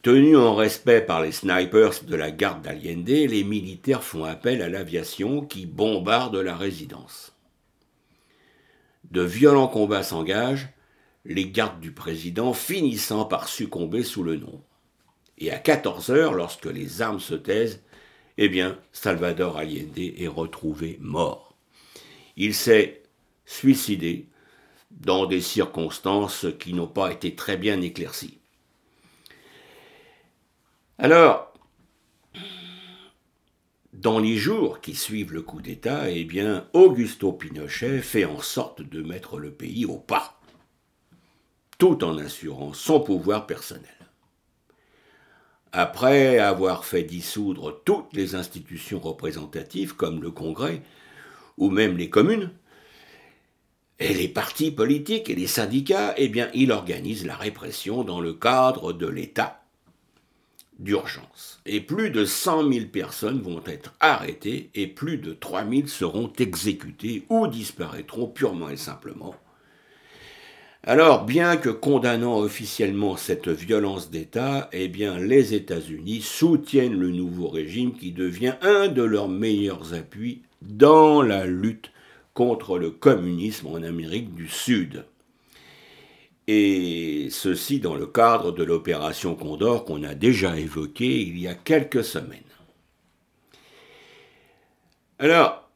Tenus 0.03 0.37
en 0.37 0.57
respect 0.57 1.03
par 1.03 1.23
les 1.23 1.31
snipers 1.31 2.03
de 2.03 2.17
la 2.17 2.33
garde 2.33 2.63
d'Allende, 2.63 3.09
les 3.09 3.45
militaires 3.45 4.03
font 4.03 4.25
appel 4.25 4.61
à 4.61 4.69
l'aviation 4.69 5.43
qui 5.43 5.67
bombarde 5.67 6.35
la 6.35 6.57
résidence. 6.57 7.33
De 9.13 9.23
violents 9.23 9.69
combats 9.69 10.03
s'engagent, 10.03 10.71
les 11.25 11.49
gardes 11.49 11.79
du 11.79 11.93
président 11.93 12.55
finissant 12.55 13.25
par 13.25 13.47
succomber 13.47 14.03
sous 14.03 14.25
le 14.25 14.35
nom. 14.35 14.61
Et 15.39 15.53
à 15.53 15.61
14 15.61 16.11
heures, 16.11 16.35
lorsque 16.35 16.67
les 16.67 17.03
armes 17.03 17.21
se 17.21 17.35
taisent, 17.35 17.85
eh 18.37 18.49
bien, 18.49 18.81
Salvador 18.91 19.59
Allende 19.59 19.97
est 19.97 20.27
retrouvé 20.27 20.99
mort. 21.01 21.54
Il 22.37 22.55
s'est 22.55 23.03
suicidé 23.45 24.29
dans 24.91 25.27
des 25.27 25.41
circonstances 25.41 26.47
qui 26.59 26.73
n'ont 26.73 26.87
pas 26.87 27.13
été 27.13 27.35
très 27.35 27.57
bien 27.57 27.81
éclaircies. 27.81 28.39
Alors, 30.99 31.53
dans 33.93 34.19
les 34.19 34.37
jours 34.37 34.81
qui 34.81 34.95
suivent 34.95 35.33
le 35.33 35.43
coup 35.43 35.61
d'État, 35.61 36.11
eh 36.11 36.25
bien, 36.25 36.69
Augusto 36.73 37.33
Pinochet 37.33 38.01
fait 38.01 38.25
en 38.25 38.41
sorte 38.41 38.83
de 38.83 39.03
mettre 39.03 39.39
le 39.39 39.51
pays 39.51 39.87
au 39.87 39.99
pas, 39.99 40.41
tout 41.79 42.05
en 42.05 42.19
assurant 42.19 42.73
son 42.73 43.01
pouvoir 43.01 43.47
personnel. 43.47 43.89
Après 45.73 46.39
avoir 46.39 46.85
fait 46.85 47.03
dissoudre 47.03 47.83
toutes 47.85 48.13
les 48.13 48.37
institutions 48.37 49.01
représentatives 49.01 49.97
comme 49.97 50.23
le 50.23 50.31
Congrès 50.31 50.83
ou 51.59 51.71
même 51.71 51.97
les 51.97 52.11
communes, 52.11 52.51
et 54.01 54.13
les 54.13 54.29
partis 54.29 54.71
politiques 54.71 55.31
et 55.31 55.35
les 55.35 55.47
syndicats, 55.47 56.15
eh 56.17 56.29
bien, 56.29 56.51
il 56.53 56.73
organise 56.73 57.25
la 57.25 57.37
répression 57.37 58.03
dans 58.03 58.21
le 58.21 58.33
cadre 58.33 58.93
de 58.93 59.07
l'État 59.07 59.61
d'urgence. 60.81 61.61
Et 61.67 61.81
plus 61.81 62.11
de 62.11 62.25
100 62.25 62.73
000 62.73 62.87
personnes 62.87 63.41
vont 63.41 63.63
être 63.67 63.95
arrêtées 64.01 64.71
et 64.75 64.89
plus 64.89 65.19
de 65.19 65.33
3 65.33 65.65
000 65.69 65.87
seront 65.87 66.33
exécutées 66.39 67.25
ou 67.29 67.47
disparaîtront 67.47 68.27
purement 68.27 68.69
et 68.69 68.77
simplement. 68.77 69.37
Alors, 70.83 71.25
bien 71.25 71.57
que 71.57 71.71
condamnant 71.71 72.39
officiellement 72.39 73.17
cette 73.17 73.49
violence 73.49 74.11
d'État, 74.11 74.69
eh 74.73 74.89
bien, 74.89 75.19
les 75.19 75.55
États-Unis 75.55 76.21
soutiennent 76.21 76.99
le 76.99 77.11
nouveau 77.11 77.49
régime 77.49 77.95
qui 77.95 78.13
devient 78.13 78.57
un 78.61 78.89
de 78.89 79.03
leurs 79.03 79.29
meilleurs 79.29 79.95
appuis 79.95 80.43
dans 80.69 81.23
la 81.23 81.47
lutte 81.47 81.91
contre 82.33 82.79
le 82.79 82.91
communisme 82.91 83.69
en 83.69 83.83
Amérique 83.83 84.35
du 84.35 84.49
Sud 84.49 85.05
et 86.47 87.29
ceci 87.31 87.81
dans 87.81 87.95
le 87.95 88.07
cadre 88.07 88.53
de 88.53 88.63
l'opération 88.65 89.35
Condor 89.35 89.85
qu'on 89.85 90.03
a 90.03 90.15
déjà 90.15 90.59
évoquée 90.59 91.23
il 91.23 91.39
y 91.39 91.49
a 91.49 91.55
quelques 91.55 92.05
semaines. 92.05 92.41
Alors, 95.19 95.71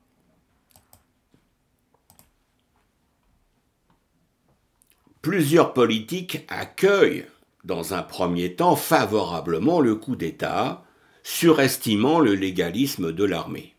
plusieurs 5.23 5.73
politiques 5.73 6.45
accueillent 6.49 7.27
dans 7.65 7.95
un 7.95 8.03
premier 8.03 8.55
temps 8.55 8.77
favorablement 8.77 9.81
le 9.81 9.95
coup 9.95 10.17
d'État, 10.17 10.85
surestimant 11.23 12.21
le 12.21 12.35
légalisme 12.35 13.13
de 13.13 13.25
l'armée. 13.25 13.75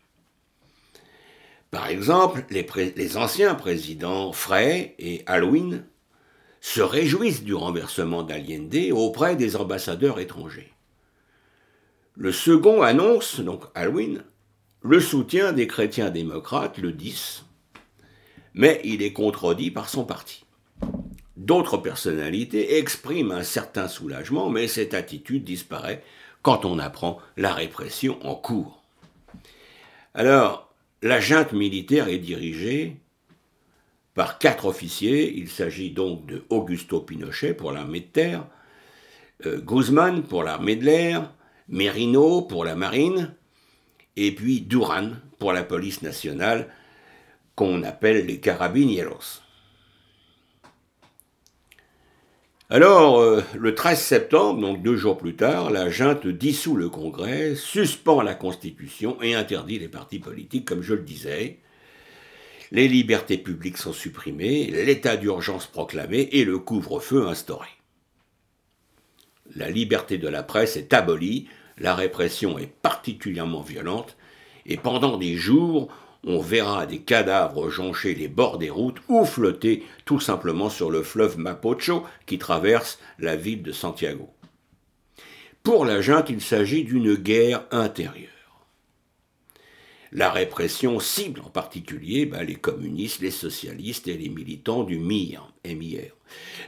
Par 1.70 1.86
exemple, 1.86 2.44
les, 2.50 3.16
anciens 3.16 3.54
présidents 3.54 4.32
Frey 4.32 4.94
et 4.98 5.22
Halloween 5.26 5.84
se 6.60 6.80
réjouissent 6.80 7.44
du 7.44 7.54
renversement 7.54 8.22
d'Allende 8.22 8.90
auprès 8.92 9.36
des 9.36 9.56
ambassadeurs 9.56 10.18
étrangers. 10.18 10.72
Le 12.16 12.32
second 12.32 12.82
annonce, 12.82 13.40
donc 13.40 13.64
Halloween, 13.74 14.24
le 14.82 15.00
soutien 15.00 15.52
des 15.52 15.66
chrétiens 15.66 16.10
démocrates 16.10 16.78
le 16.78 16.92
10, 16.92 17.44
mais 18.54 18.80
il 18.84 19.02
est 19.02 19.12
contredit 19.12 19.70
par 19.70 19.88
son 19.88 20.04
parti. 20.04 20.44
D'autres 21.36 21.78
personnalités 21.78 22.78
expriment 22.78 23.32
un 23.32 23.44
certain 23.44 23.88
soulagement, 23.88 24.50
mais 24.50 24.66
cette 24.66 24.92
attitude 24.92 25.44
disparaît 25.44 26.02
quand 26.42 26.64
on 26.64 26.78
apprend 26.78 27.18
la 27.36 27.54
répression 27.54 28.18
en 28.26 28.34
cours. 28.34 28.82
Alors, 30.14 30.69
la 31.02 31.20
junte 31.20 31.52
militaire 31.52 32.08
est 32.08 32.18
dirigée 32.18 32.96
par 34.14 34.38
quatre 34.38 34.66
officiers. 34.66 35.32
Il 35.36 35.48
s'agit 35.48 35.90
donc 35.90 36.26
de 36.26 36.44
Augusto 36.50 37.00
Pinochet 37.00 37.54
pour 37.54 37.72
l'armée 37.72 38.00
de 38.00 38.06
terre, 38.06 38.46
euh, 39.46 39.60
Guzman 39.60 40.22
pour 40.22 40.42
l'armée 40.42 40.76
de 40.76 40.84
l'air, 40.84 41.32
Merino 41.68 42.42
pour 42.42 42.64
la 42.64 42.74
marine, 42.74 43.34
et 44.16 44.34
puis 44.34 44.60
Duran 44.60 45.12
pour 45.38 45.52
la 45.52 45.62
police 45.62 46.02
nationale, 46.02 46.68
qu'on 47.54 47.82
appelle 47.82 48.26
les 48.26 48.40
carabinieros. 48.40 49.42
Alors, 52.72 53.18
euh, 53.18 53.42
le 53.58 53.74
13 53.74 54.00
septembre, 54.00 54.60
donc 54.60 54.80
deux 54.80 54.94
jours 54.94 55.18
plus 55.18 55.34
tard, 55.34 55.70
la 55.70 55.90
junte 55.90 56.28
dissout 56.28 56.76
le 56.76 56.88
Congrès, 56.88 57.56
suspend 57.56 58.22
la 58.22 58.36
Constitution 58.36 59.20
et 59.20 59.34
interdit 59.34 59.80
les 59.80 59.88
partis 59.88 60.20
politiques, 60.20 60.66
comme 60.66 60.80
je 60.80 60.94
le 60.94 61.02
disais. 61.02 61.58
Les 62.70 62.86
libertés 62.86 63.38
publiques 63.38 63.76
sont 63.76 63.92
supprimées, 63.92 64.66
l'état 64.66 65.16
d'urgence 65.16 65.66
proclamé 65.66 66.28
et 66.30 66.44
le 66.44 66.60
couvre-feu 66.60 67.26
instauré. 67.26 67.66
La 69.56 69.68
liberté 69.68 70.16
de 70.16 70.28
la 70.28 70.44
presse 70.44 70.76
est 70.76 70.94
abolie, 70.94 71.48
la 71.76 71.96
répression 71.96 72.56
est 72.56 72.72
particulièrement 72.72 73.62
violente, 73.62 74.16
et 74.64 74.76
pendant 74.76 75.16
des 75.16 75.34
jours, 75.34 75.88
on 76.24 76.40
verra 76.40 76.86
des 76.86 76.98
cadavres 76.98 77.70
joncher 77.70 78.14
les 78.14 78.28
bords 78.28 78.58
des 78.58 78.70
routes 78.70 79.00
ou 79.08 79.24
flotter 79.24 79.84
tout 80.04 80.20
simplement 80.20 80.68
sur 80.68 80.90
le 80.90 81.02
fleuve 81.02 81.38
Mapocho 81.38 82.04
qui 82.26 82.38
traverse 82.38 82.98
la 83.18 83.36
ville 83.36 83.62
de 83.62 83.72
Santiago. 83.72 84.28
Pour 85.62 85.84
la 85.84 86.00
junte, 86.00 86.30
il 86.30 86.40
s'agit 86.40 86.84
d'une 86.84 87.14
guerre 87.14 87.64
intérieure. 87.70 88.28
La 90.12 90.30
répression 90.30 90.98
cible 90.98 91.40
en 91.44 91.50
particulier 91.50 92.26
bah, 92.26 92.42
les 92.42 92.56
communistes, 92.56 93.20
les 93.20 93.30
socialistes 93.30 94.08
et 94.08 94.16
les 94.16 94.28
militants 94.28 94.82
du 94.82 94.98
MIR, 94.98 95.52
MIR. 95.64 96.16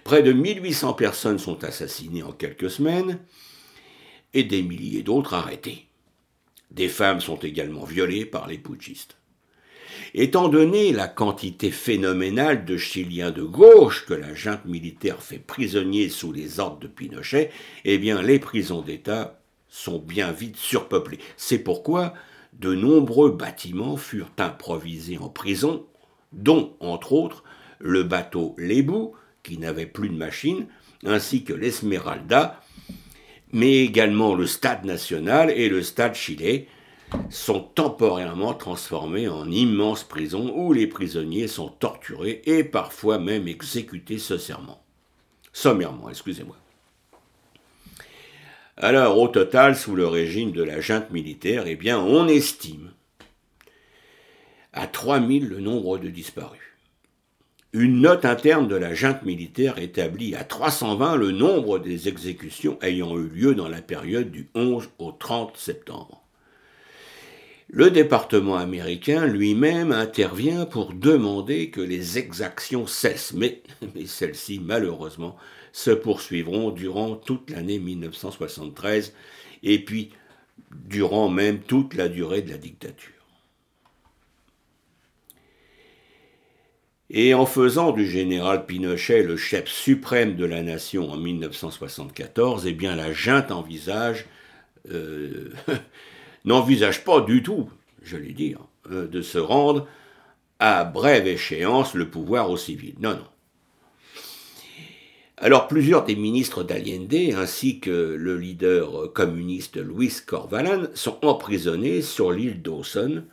Près 0.04 0.22
de 0.22 0.32
1800 0.32 0.92
personnes 0.94 1.38
sont 1.38 1.64
assassinées 1.64 2.22
en 2.22 2.32
quelques 2.32 2.70
semaines 2.70 3.18
et 4.32 4.44
des 4.44 4.62
milliers 4.62 5.02
d'autres 5.02 5.34
arrêtées. 5.34 5.86
Des 6.70 6.88
femmes 6.88 7.20
sont 7.20 7.36
également 7.36 7.84
violées 7.84 8.24
par 8.24 8.46
les 8.46 8.58
putschistes. 8.58 9.16
Étant 10.14 10.48
donné 10.48 10.92
la 10.92 11.08
quantité 11.08 11.70
phénoménale 11.70 12.66
de 12.66 12.76
Chiliens 12.76 13.30
de 13.30 13.42
gauche 13.42 14.04
que 14.04 14.12
la 14.12 14.34
junte 14.34 14.66
militaire 14.66 15.22
fait 15.22 15.38
prisonniers 15.38 16.10
sous 16.10 16.32
les 16.32 16.60
ordres 16.60 16.80
de 16.80 16.86
Pinochet, 16.86 17.50
eh 17.86 17.96
bien 17.96 18.20
les 18.20 18.38
prisons 18.38 18.82
d'État 18.82 19.40
sont 19.68 19.98
bien 19.98 20.30
vite 20.30 20.58
surpeuplées. 20.58 21.18
C'est 21.38 21.60
pourquoi 21.60 22.12
de 22.52 22.74
nombreux 22.74 23.30
bâtiments 23.30 23.96
furent 23.96 24.32
improvisés 24.36 25.16
en 25.16 25.30
prison, 25.30 25.86
dont, 26.32 26.76
entre 26.80 27.14
autres, 27.14 27.42
le 27.78 28.02
bateau 28.02 28.54
Lébou, 28.58 29.14
qui 29.42 29.56
n'avait 29.56 29.86
plus 29.86 30.10
de 30.10 30.14
machine, 30.14 30.66
ainsi 31.06 31.42
que 31.42 31.54
l'Esmeralda, 31.54 32.60
mais 33.50 33.78
également 33.78 34.34
le 34.34 34.46
Stade 34.46 34.84
national 34.84 35.50
et 35.50 35.70
le 35.70 35.82
Stade 35.82 36.14
chilais, 36.14 36.68
sont 37.30 37.60
temporairement 37.60 38.54
transformés 38.54 39.28
en 39.28 39.50
immenses 39.50 40.04
prisons 40.04 40.52
où 40.54 40.72
les 40.72 40.86
prisonniers 40.86 41.48
sont 41.48 41.68
torturés 41.68 42.42
et 42.46 42.64
parfois 42.64 43.18
même 43.18 43.48
exécutés 43.48 44.18
sommairement. 44.18 44.82
Sommairement, 45.52 46.08
excusez-moi. 46.08 46.56
Alors, 48.76 49.18
au 49.18 49.28
total, 49.28 49.76
sous 49.76 49.94
le 49.94 50.06
régime 50.06 50.52
de 50.52 50.62
la 50.62 50.80
junte 50.80 51.10
militaire, 51.10 51.64
eh 51.66 51.76
bien, 51.76 51.98
on 51.98 52.26
estime 52.26 52.92
à 54.72 54.86
3000 54.86 55.48
le 55.48 55.60
nombre 55.60 55.98
de 55.98 56.08
disparus. 56.08 56.60
Une 57.74 58.00
note 58.00 58.24
interne 58.24 58.68
de 58.68 58.76
la 58.76 58.94
junte 58.94 59.22
militaire 59.22 59.78
établit 59.78 60.34
à 60.34 60.44
320 60.44 61.16
le 61.16 61.32
nombre 61.32 61.78
des 61.78 62.08
exécutions 62.08 62.78
ayant 62.82 63.16
eu 63.16 63.28
lieu 63.28 63.54
dans 63.54 63.68
la 63.68 63.80
période 63.80 64.30
du 64.30 64.50
11 64.54 64.90
au 64.98 65.12
30 65.12 65.56
septembre. 65.56 66.21
Le 67.74 67.90
département 67.90 68.56
américain 68.56 69.26
lui-même 69.26 69.92
intervient 69.92 70.66
pour 70.66 70.92
demander 70.92 71.70
que 71.70 71.80
les 71.80 72.18
exactions 72.18 72.86
cessent, 72.86 73.32
mais, 73.32 73.62
celles-ci, 74.06 74.60
malheureusement, 74.62 75.38
se 75.72 75.90
poursuivront 75.90 76.70
durant 76.70 77.16
toute 77.16 77.48
l'année 77.48 77.78
1973 77.78 79.14
et 79.62 79.82
puis 79.82 80.10
durant 80.70 81.30
même 81.30 81.60
toute 81.60 81.94
la 81.94 82.10
durée 82.10 82.42
de 82.42 82.50
la 82.50 82.58
dictature. 82.58 83.10
Et 87.08 87.32
en 87.32 87.46
faisant 87.46 87.92
du 87.92 88.06
général 88.06 88.66
Pinochet 88.66 89.22
le 89.22 89.38
chef 89.38 89.66
suprême 89.66 90.36
de 90.36 90.44
la 90.44 90.62
nation 90.62 91.10
en 91.10 91.16
1974, 91.16 92.66
eh 92.66 92.72
bien 92.74 92.96
la 92.96 93.14
junte 93.14 93.50
envisage 93.50 94.26
euh, 94.90 95.50
n'envisage 96.44 97.04
pas 97.04 97.20
du 97.20 97.42
tout, 97.42 97.70
je 98.02 98.16
l'ai 98.16 98.32
dit, 98.32 98.54
euh, 98.90 99.06
de 99.06 99.22
se 99.22 99.38
rendre 99.38 99.86
à 100.58 100.84
brève 100.84 101.26
échéance 101.26 101.94
le 101.94 102.08
pouvoir 102.08 102.50
au 102.50 102.56
civil. 102.56 102.94
Non, 103.00 103.10
non. 103.10 103.26
Alors 105.38 105.66
plusieurs 105.66 106.04
des 106.04 106.14
ministres 106.14 106.62
d'Allende, 106.62 107.34
ainsi 107.36 107.80
que 107.80 107.90
le 107.90 108.38
leader 108.38 109.12
communiste 109.12 109.76
Luis 109.76 110.12
Corvalan, 110.24 110.84
sont 110.94 111.24
emprisonnés 111.24 112.00
sur 112.00 112.30
l'île 112.30 112.62
Dawson, 112.62 113.24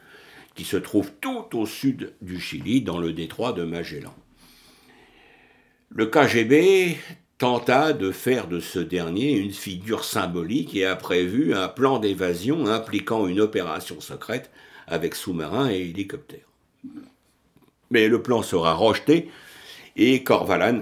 qui 0.55 0.63
se 0.63 0.77
trouve 0.77 1.11
tout 1.21 1.45
au 1.53 1.67
sud 1.67 2.13
du 2.21 2.39
Chili, 2.39 2.81
dans 2.81 2.97
le 2.97 3.13
détroit 3.13 3.53
de 3.53 3.63
Magellan. 3.63 4.15
Le 5.91 6.07
KGB 6.07 6.97
tenta 7.39 7.93
de 7.93 8.11
faire 8.11 8.47
de 8.47 8.59
ce 8.59 8.79
dernier 8.79 9.31
une 9.31 9.53
figure 9.53 10.03
symbolique 10.03 10.75
et 10.75 10.85
a 10.85 10.97
prévu 10.97 11.53
un 11.55 11.69
plan 11.69 11.97
d'évasion 11.97 12.67
impliquant 12.67 13.27
une 13.27 13.39
opération 13.39 14.01
secrète 14.01 14.51
avec 14.87 15.15
sous-marins 15.15 15.69
et 15.69 15.79
hélicoptères. 15.79 16.49
Mais 17.91 18.09
le 18.09 18.21
plan 18.21 18.43
sera 18.43 18.73
rejeté 18.73 19.31
et 19.95 20.21
Korvalan 20.21 20.81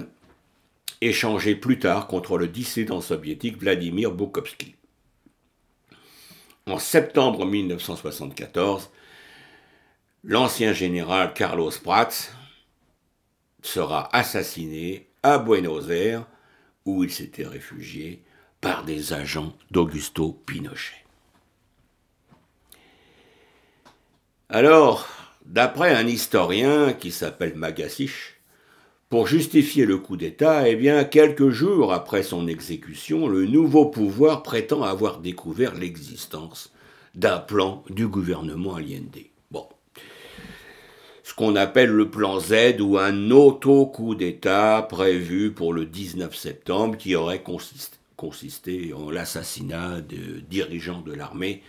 échangé 1.00 1.54
plus 1.54 1.78
tard 1.78 2.08
contre 2.08 2.36
le 2.36 2.48
dissident 2.48 3.00
soviétique 3.00 3.56
Vladimir 3.56 4.10
Bukovsky. 4.10 4.74
En 6.66 6.80
septembre 6.80 7.46
1974, 7.46 8.90
l'ancien 10.24 10.72
général 10.72 11.34
Carlos 11.34 11.70
Prats 11.84 12.32
sera 13.62 14.14
assassiné 14.14 15.06
à 15.22 15.38
Buenos 15.38 15.88
Aires 15.90 16.26
où 16.88 17.04
il 17.04 17.10
s'était 17.10 17.46
réfugié 17.46 18.22
par 18.60 18.84
des 18.84 19.12
agents 19.12 19.54
d'Augusto 19.70 20.32
Pinochet. 20.46 21.04
Alors, 24.48 25.06
d'après 25.44 25.94
un 25.94 26.06
historien 26.06 26.94
qui 26.94 27.10
s'appelle 27.10 27.54
Magassich, 27.54 28.40
pour 29.10 29.26
justifier 29.26 29.86
le 29.86 29.98
coup 29.98 30.16
d'État, 30.16 30.68
eh 30.68 30.76
bien, 30.76 31.04
quelques 31.04 31.50
jours 31.50 31.92
après 31.92 32.22
son 32.22 32.46
exécution, 32.46 33.28
le 33.28 33.46
nouveau 33.46 33.86
pouvoir 33.86 34.42
prétend 34.42 34.82
avoir 34.82 35.20
découvert 35.20 35.74
l'existence 35.74 36.72
d'un 37.14 37.38
plan 37.38 37.84
du 37.88 38.06
gouvernement 38.06 38.74
Allende 38.74 39.28
ce 41.28 41.34
qu'on 41.34 41.56
appelle 41.56 41.90
le 41.90 42.08
plan 42.08 42.40
Z 42.40 42.80
ou 42.80 42.96
un 42.96 43.30
auto-coup 43.30 44.14
d'État 44.14 44.86
prévu 44.88 45.52
pour 45.52 45.74
le 45.74 45.84
19 45.84 46.34
septembre 46.34 46.96
qui 46.96 47.14
aurait 47.16 47.42
consisté, 48.16 48.94
en 48.94 49.10
l'assassinat 49.10 50.00
de 50.00 50.40
dirigeants 50.48 51.02
de 51.02 51.12
l'armée, 51.12 51.62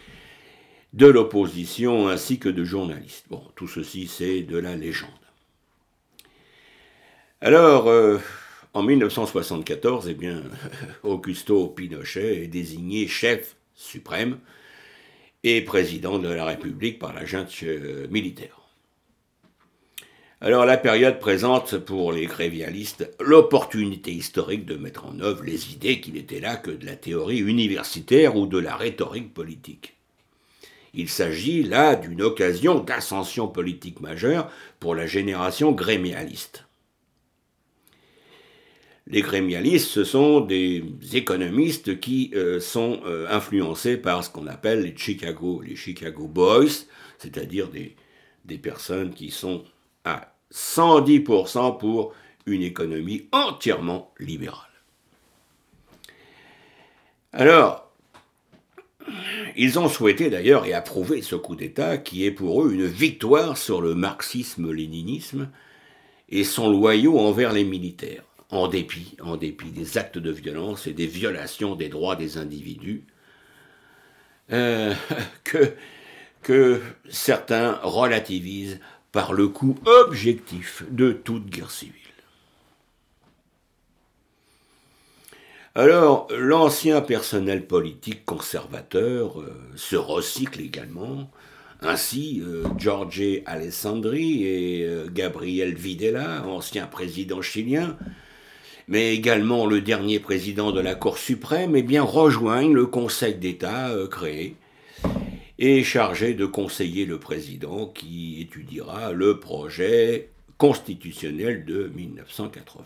de 0.94 1.08
l'opposition 1.08 2.08
ainsi 2.08 2.40
que 2.40 2.48
de 2.48 2.64
journalistes. 2.64 3.26
Bon, 3.30 3.44
tout 3.58 3.68
ceci 3.68 4.08
c'est 4.08 4.44
de 4.44 4.58
la 4.58 4.78
légende. 4.78 5.10
Alors, 7.42 7.90
euh, 7.90 8.18
en 8.74 8.82
1974, 8.82 10.08
eh 10.08 10.18
Augusto 11.04 11.68
Pinochet 11.68 12.44
est 12.44 12.48
désigné 12.48 13.10
chef 13.10 13.58
suprême 13.76 14.40
et 15.44 15.60
président 15.60 16.18
de 16.18 16.30
la 16.30 16.46
République 16.46 16.98
par 16.98 17.12
la 17.12 17.26
junte 17.26 17.52
euh, 17.64 18.08
militaire. 18.08 18.59
Alors 20.42 20.66
la 20.66 20.78
période 20.78 21.20
présente 21.20 21.78
pour 21.78 22.14
les 22.14 22.26
grévialistes 22.26 23.14
l'opportunité 23.20 24.14
historique 24.14 24.66
de 24.66 24.78
mettre 24.78 25.06
en 25.06 25.20
œuvre 25.20 25.44
les 25.44 25.74
idées 25.74 26.00
qui 26.00 26.14
n'étaient 26.14 26.40
là 26.40 26.56
que 26.56 26.72
de 26.72 26.86
la 26.86 26.96
théorie 26.96 27.40
universitaire 27.40 28.38
ou 28.38 28.48
de 28.48 28.58
la 28.58 28.78
rhétorique 28.78 29.34
politique. 29.34 29.98
Il 30.94 31.10
s'agit 31.10 31.64
là 31.64 31.98
d'une 31.98 32.22
occasion 32.22 32.80
d'ascension 32.80 33.50
politique 33.50 34.00
majeure 34.00 34.50
pour 34.80 34.96
la 34.96 35.08
génération 35.08 35.74
grémialiste. 35.74 36.64
Les 39.08 39.22
grémialistes, 39.22 39.88
ce 39.88 40.06
sont 40.06 40.40
des 40.40 40.86
économistes 41.14 42.00
qui 42.00 42.32
euh, 42.34 42.62
sont 42.62 43.02
euh, 43.06 43.28
influencés 43.30 43.98
par 43.98 44.24
ce 44.24 44.30
qu'on 44.30 44.48
appelle 44.48 44.84
les 44.84 44.96
Chicago, 44.96 45.62
les 45.62 45.76
Chicago 45.76 46.28
Boys, 46.28 46.86
c'est-à-dire 47.18 47.68
des, 47.68 47.96
des 48.46 48.58
personnes 48.58 49.14
qui 49.14 49.32
sont 49.32 49.66
à 50.06 50.34
110% 50.52 51.78
pour 51.78 52.14
une 52.46 52.62
économie 52.62 53.28
entièrement 53.32 54.14
libérale. 54.20 54.66
Alors, 57.32 57.92
ils 59.56 59.78
ont 59.80 59.90
souhaité 59.90 60.30
d'ailleurs 60.30 60.66
et 60.66 60.74
approuvé 60.74 61.22
ce 61.22 61.36
coup 61.36 61.56
d'État 61.56 61.98
qui 61.98 62.26
est 62.26 62.32
pour 62.32 62.64
eux 62.64 62.74
une 62.74 62.86
victoire 62.86 63.58
sur 63.58 63.82
le 63.82 63.96
marxisme-léninisme 63.96 65.50
et 66.30 66.44
sont 66.44 66.70
loyaux 66.70 67.20
envers 67.20 67.54
les 67.54 67.64
militaires, 67.64 68.24
en 68.50 68.68
dépit, 68.68 69.16
des 69.72 69.98
actes 69.98 70.18
de 70.18 70.32
violence 70.32 70.88
et 70.88 70.94
des 70.94 71.08
violations 71.08 71.76
des 71.76 71.90
droits 71.90 72.16
des 72.16 72.38
individus 72.38 73.04
euh, 74.52 74.94
que 76.42 76.82
certains 77.10 77.80
relativisent 77.84 78.80
par 79.12 79.34
le 79.34 79.48
coût 79.48 79.76
objectif 79.86 80.84
de 80.90 81.12
toute 81.12 81.50
guerre 81.50 81.72
civile. 81.72 81.96
Alors, 85.76 86.28
l'ancien 86.36 87.00
personnel 87.00 87.66
politique 87.66 88.26
conservateur 88.26 89.40
euh, 89.40 89.54
se 89.76 89.96
recycle 89.96 90.62
également. 90.62 91.30
Ainsi, 91.82 92.44
euh, 92.44 92.66
Alessandri 93.46 94.44
et 94.44 94.84
euh, 94.84 95.08
Gabriel 95.10 95.76
Videla, 95.76 96.44
ancien 96.46 96.88
président 96.88 97.42
chilien, 97.42 97.96
mais 98.88 99.14
également 99.14 99.68
le 99.68 99.80
dernier 99.80 100.20
président 100.20 100.72
de 100.72 100.82
la 100.82 100.96
Cour 100.96 101.18
suprême, 101.18 101.76
eh 101.76 101.84
bien, 101.84 102.02
rejoignent 102.02 102.74
le 102.74 102.88
Conseil 102.88 103.36
d'État 103.36 103.92
créé 104.10 104.56
est 105.60 105.84
chargé 105.84 106.34
de 106.34 106.46
conseiller 106.46 107.06
le 107.06 107.20
président 107.20 107.86
qui 107.88 108.42
étudiera 108.42 109.12
le 109.12 109.40
projet 109.40 110.32
constitutionnel 110.58 111.66
de 111.66 111.92
1980. 111.94 112.86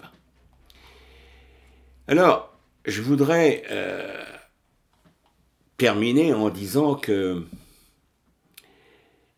Alors, 2.07 2.57
je 2.85 3.01
voudrais 3.01 3.63
euh, 3.71 4.25
terminer 5.77 6.33
en 6.33 6.49
disant 6.49 6.95
que, 6.95 7.45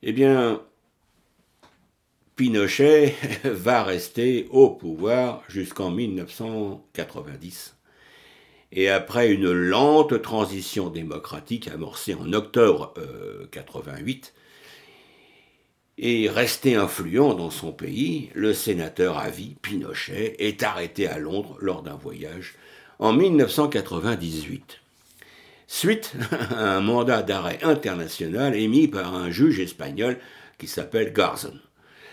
eh 0.01 0.13
bien, 0.13 0.61
Pinochet 2.35 3.15
va 3.43 3.83
rester 3.83 4.47
au 4.49 4.69
pouvoir 4.69 5.43
jusqu'en 5.49 5.91
1990 5.91 7.74
et 8.75 8.89
après 8.89 9.31
une 9.31 9.51
lente 9.51 10.21
transition 10.21 10.89
démocratique 10.89 11.69
amorcée 11.69 12.13
en 12.13 12.33
octobre 12.33 12.93
88, 13.51 14.33
euh, 14.35 14.39
et 15.97 16.29
resté 16.29 16.75
influent 16.75 17.35
dans 17.35 17.49
son 17.49 17.71
pays, 17.71 18.29
le 18.33 18.53
sénateur 18.53 19.17
à 19.17 19.29
vie, 19.29 19.55
Pinochet, 19.61 20.35
est 20.39 20.61
arrêté 20.61 21.07
à 21.07 21.19
Londres 21.19 21.57
lors 21.61 21.83
d'un 21.83 21.95
voyage 21.95 22.55
en 22.99 23.13
1998. 23.13 24.81
Suite 25.67 26.13
à 26.51 26.75
un 26.75 26.81
mandat 26.81 27.23
d'arrêt 27.23 27.59
international 27.63 28.55
émis 28.55 28.89
par 28.89 29.15
un 29.15 29.31
juge 29.31 29.61
espagnol 29.61 30.17
qui 30.57 30.67
s'appelle 30.67 31.13
Garzon. 31.13 31.57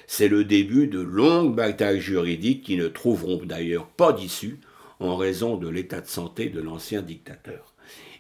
C'est 0.06 0.28
le 0.28 0.44
début 0.44 0.86
de 0.86 1.00
longues 1.00 1.56
batailles 1.56 2.00
juridiques 2.00 2.62
qui 2.62 2.76
ne 2.76 2.86
trouveront 2.86 3.40
d'ailleurs 3.44 3.86
pas 3.86 4.12
d'issue 4.12 4.60
en 5.02 5.16
raison 5.16 5.56
de 5.56 5.68
l'état 5.68 6.00
de 6.00 6.08
santé 6.08 6.48
de 6.48 6.60
l'ancien 6.60 7.02
dictateur. 7.02 7.74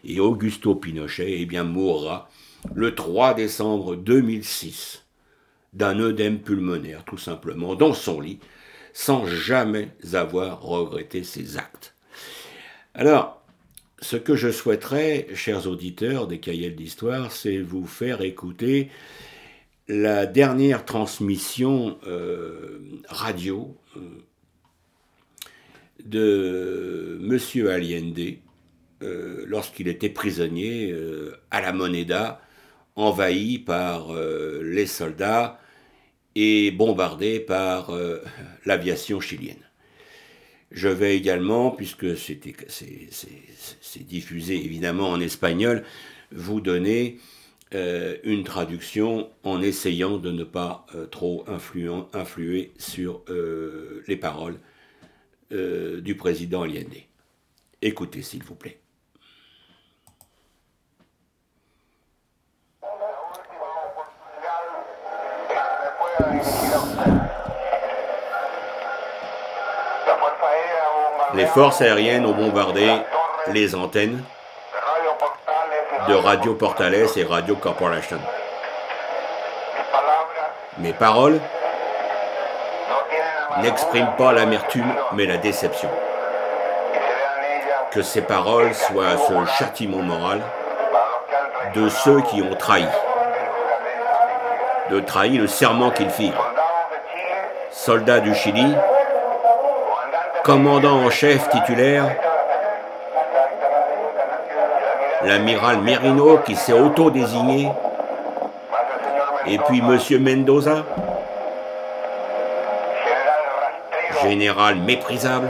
Et 0.04 0.20
Augusto 0.20 0.74
Pinochet 0.74 1.40
eh 1.40 1.46
bien, 1.46 1.64
mourra 1.64 2.28
le 2.74 2.94
3 2.94 3.34
décembre 3.34 3.96
2006 3.96 5.04
d'un 5.72 5.98
œdème 6.00 6.40
pulmonaire, 6.40 7.04
tout 7.04 7.18
simplement, 7.18 7.74
dans 7.74 7.94
son 7.94 8.20
lit, 8.20 8.40
sans 8.92 9.26
jamais 9.26 9.88
avoir 10.12 10.62
regretté 10.62 11.24
ses 11.24 11.56
actes. 11.56 11.94
Alors, 12.94 13.42
ce 14.00 14.16
que 14.16 14.36
je 14.36 14.50
souhaiterais, 14.50 15.28
chers 15.34 15.66
auditeurs 15.66 16.26
des 16.26 16.40
cahiers 16.40 16.70
d'histoire, 16.70 17.32
c'est 17.32 17.58
vous 17.58 17.86
faire 17.86 18.20
écouter 18.20 18.90
la 19.88 20.26
dernière 20.26 20.84
transmission 20.84 21.98
euh, 22.06 22.80
radio 23.08 23.76
euh, 23.96 24.00
de 26.04 27.18
M. 27.22 27.66
Allende 27.68 28.38
euh, 29.02 29.44
lorsqu'il 29.46 29.88
était 29.88 30.08
prisonnier 30.08 30.92
euh, 30.92 31.36
à 31.50 31.60
la 31.60 31.72
Moneda, 31.72 32.40
envahi 32.94 33.58
par 33.58 34.14
euh, 34.14 34.60
les 34.62 34.86
soldats 34.86 35.58
et 36.34 36.70
bombardé 36.70 37.40
par 37.40 37.90
l'aviation 38.64 39.20
chilienne. 39.20 39.68
Je 40.70 40.88
vais 40.88 41.14
également, 41.14 41.70
puisque 41.70 42.16
c'est 42.16 42.40
diffusé 44.06 44.56
évidemment 44.64 45.10
en 45.10 45.20
espagnol, 45.20 45.84
vous 46.30 46.62
donner 46.62 47.18
une 47.70 48.44
traduction 48.44 49.28
en 49.42 49.60
essayant 49.60 50.16
de 50.16 50.30
ne 50.30 50.44
pas 50.44 50.86
trop 51.10 51.44
influer 52.14 52.72
sur 52.78 53.22
les 54.08 54.16
paroles 54.16 54.58
euh, 55.52 56.00
du 56.00 56.16
président 56.16 56.62
Allende. 56.62 56.94
Écoutez, 57.80 58.22
s'il 58.22 58.42
vous 58.42 58.54
plaît. 58.54 58.78
Les 71.34 71.46
forces 71.46 71.80
aériennes 71.80 72.26
ont 72.26 72.34
bombardé 72.34 72.88
les 73.48 73.74
antennes 73.74 74.22
de 76.08 76.14
Radio 76.14 76.54
Portales 76.54 77.06
et 77.16 77.24
Radio 77.24 77.56
Corporation. 77.56 78.18
Mes 80.78 80.92
paroles 80.92 81.40
n'exprime 83.60 84.08
pas 84.16 84.32
l'amertume, 84.32 84.94
mais 85.12 85.26
la 85.26 85.36
déception. 85.36 85.88
Que 87.90 88.02
ces 88.02 88.22
paroles 88.22 88.74
soient 88.74 89.18
ce 89.18 89.44
châtiment 89.58 90.02
moral 90.02 90.40
de 91.74 91.88
ceux 91.88 92.20
qui 92.22 92.42
ont 92.42 92.54
trahi, 92.54 92.86
de 94.90 95.00
trahir 95.00 95.42
le 95.42 95.46
serment 95.46 95.90
qu'ils 95.90 96.10
firent. 96.10 96.52
Soldats 97.70 98.20
du 98.20 98.34
Chili, 98.34 98.74
commandant 100.44 101.04
en 101.04 101.10
chef 101.10 101.48
titulaire, 101.50 102.04
l'amiral 105.24 105.78
Merino 105.78 106.38
qui 106.38 106.56
s'est 106.56 106.72
auto-désigné, 106.72 107.70
et 109.46 109.58
puis 109.58 109.80
M. 109.80 110.22
Mendoza, 110.22 110.84
général 114.22 114.76
méprisable, 114.76 115.48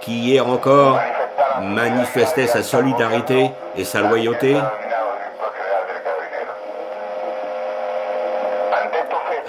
qui 0.00 0.12
hier 0.12 0.48
encore 0.48 0.98
manifestait 1.60 2.46
sa 2.46 2.62
solidarité 2.62 3.50
et 3.76 3.84
sa 3.84 4.00
loyauté. 4.00 4.56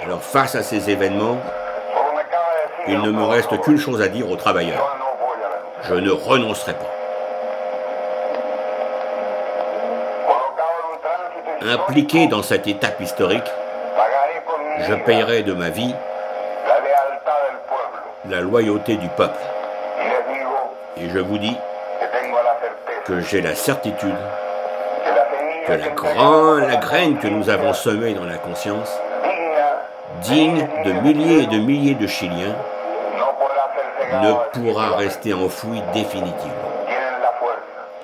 Alors 0.04 0.22
face 0.22 0.54
à 0.54 0.62
ces 0.62 0.90
événements, 0.90 1.38
il 2.86 3.00
ne 3.00 3.10
me 3.10 3.24
reste 3.24 3.60
qu'une 3.62 3.78
chose 3.78 4.02
à 4.02 4.08
dire 4.08 4.30
aux 4.30 4.36
travailleurs. 4.36 4.96
Je 5.82 5.94
ne 5.94 6.10
renoncerai 6.10 6.74
pas. 6.74 6.90
Impliqué 11.62 12.26
dans 12.26 12.42
cette 12.42 12.66
étape 12.66 13.00
historique, 13.00 13.50
je 14.86 14.94
payerai 14.94 15.42
de 15.42 15.54
ma 15.54 15.70
vie 15.70 15.94
la 18.28 18.40
loyauté 18.40 18.96
du 18.96 19.08
peuple. 19.08 19.40
Et 20.96 21.08
je 21.08 21.18
vous. 21.18 21.38
Dis 21.38 21.56
que 23.04 23.20
j'ai 23.20 23.42
la 23.42 23.54
certitude 23.54 24.14
que 25.66 25.72
la, 25.72 25.88
grande, 25.88 26.60
la 26.60 26.76
graine 26.76 27.18
que 27.18 27.26
nous 27.26 27.50
avons 27.50 27.72
semée 27.72 28.14
dans 28.14 28.24
la 28.24 28.36
conscience, 28.36 28.90
digne 30.22 30.66
de 30.84 30.92
milliers 30.92 31.42
et 31.42 31.46
de 31.46 31.58
milliers 31.58 31.94
de 31.94 32.06
Chiliens, 32.06 32.54
ne 34.22 34.32
pourra 34.52 34.96
rester 34.96 35.34
enfoui 35.34 35.82
définitivement. 35.92 36.52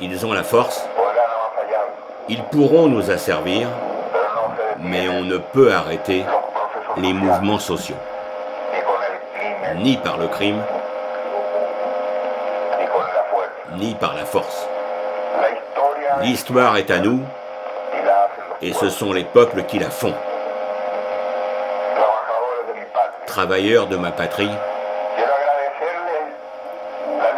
Ils 0.00 0.26
ont 0.26 0.32
la 0.32 0.42
force, 0.42 0.86
ils 2.28 2.42
pourront 2.44 2.86
nous 2.86 3.10
asservir, 3.10 3.68
mais 4.80 5.08
on 5.08 5.22
ne 5.22 5.36
peut 5.36 5.72
arrêter 5.72 6.24
les 6.96 7.12
mouvements 7.12 7.58
sociaux, 7.58 7.96
ni 9.76 9.96
par 9.96 10.18
le 10.18 10.28
crime, 10.28 10.62
ni 13.76 13.94
par 13.94 14.14
la 14.14 14.24
force. 14.24 14.68
L'histoire 16.22 16.76
est 16.76 16.90
à 16.90 16.98
nous, 16.98 17.20
et 18.62 18.72
ce 18.72 18.90
sont 18.90 19.12
les 19.12 19.24
peuples 19.24 19.62
qui 19.64 19.78
la 19.78 19.90
font. 19.90 20.14
Travailleurs 23.26 23.86
de 23.86 23.96
ma 23.96 24.10
patrie, 24.10 24.50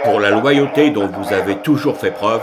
pour 0.05 0.19
la 0.19 0.31
loyauté 0.31 0.91
dont 0.91 1.07
vous 1.07 1.33
avez 1.33 1.57
toujours 1.59 1.97
fait 1.97 2.11
preuve, 2.11 2.43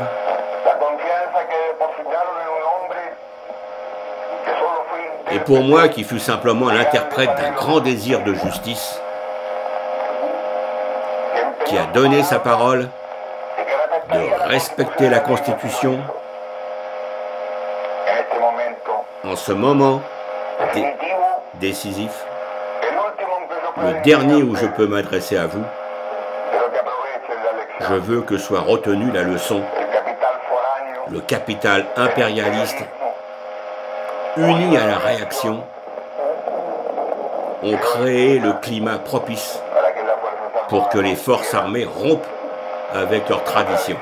et 5.32 5.40
pour 5.40 5.62
moi 5.62 5.90
qui 5.90 6.04
fus 6.04 6.20
simplement 6.20 6.70
l'interprète 6.70 7.36
d'un 7.36 7.52
grand 7.52 7.80
désir 7.80 8.24
de 8.24 8.34
justice, 8.34 9.02
donné 11.94 12.24
sa 12.24 12.40
parole, 12.40 12.90
de 14.12 14.48
respecter 14.48 15.10
la 15.10 15.20
Constitution, 15.20 16.00
en 19.24 19.36
ce 19.36 19.52
moment 19.52 20.02
décisif, 21.60 22.26
le 23.78 24.02
dernier 24.04 24.42
où 24.44 24.56
je 24.56 24.66
peux 24.66 24.88
m'adresser 24.88 25.38
à 25.38 25.48
vous, 25.48 25.64
je 27.82 27.94
veux 27.94 28.22
que 28.22 28.38
soit 28.38 28.62
retenue 28.62 29.12
la 29.12 29.24
leçon. 29.24 29.62
Le 31.12 31.22
capital 31.22 31.86
impérialiste, 31.96 32.84
uni 34.38 34.78
à 34.78 34.86
la 34.86 34.98
réaction, 34.98 35.64
ont 37.64 37.78
créé 37.78 38.40
le 38.40 38.54
climat 38.54 39.00
propice 39.00 39.62
pour 40.70 40.90
que 40.90 41.00
les 41.00 41.16
forces 41.16 41.54
armées 41.54 41.86
rompent 41.86 42.28
avec 42.94 43.28
leurs 43.30 43.44
traditions. 43.44 43.98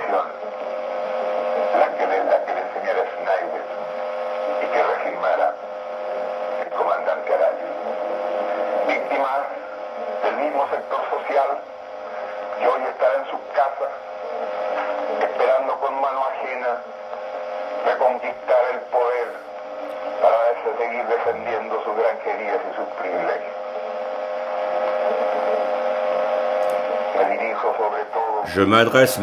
Je 28.57 28.63
m'adresse 28.63 29.19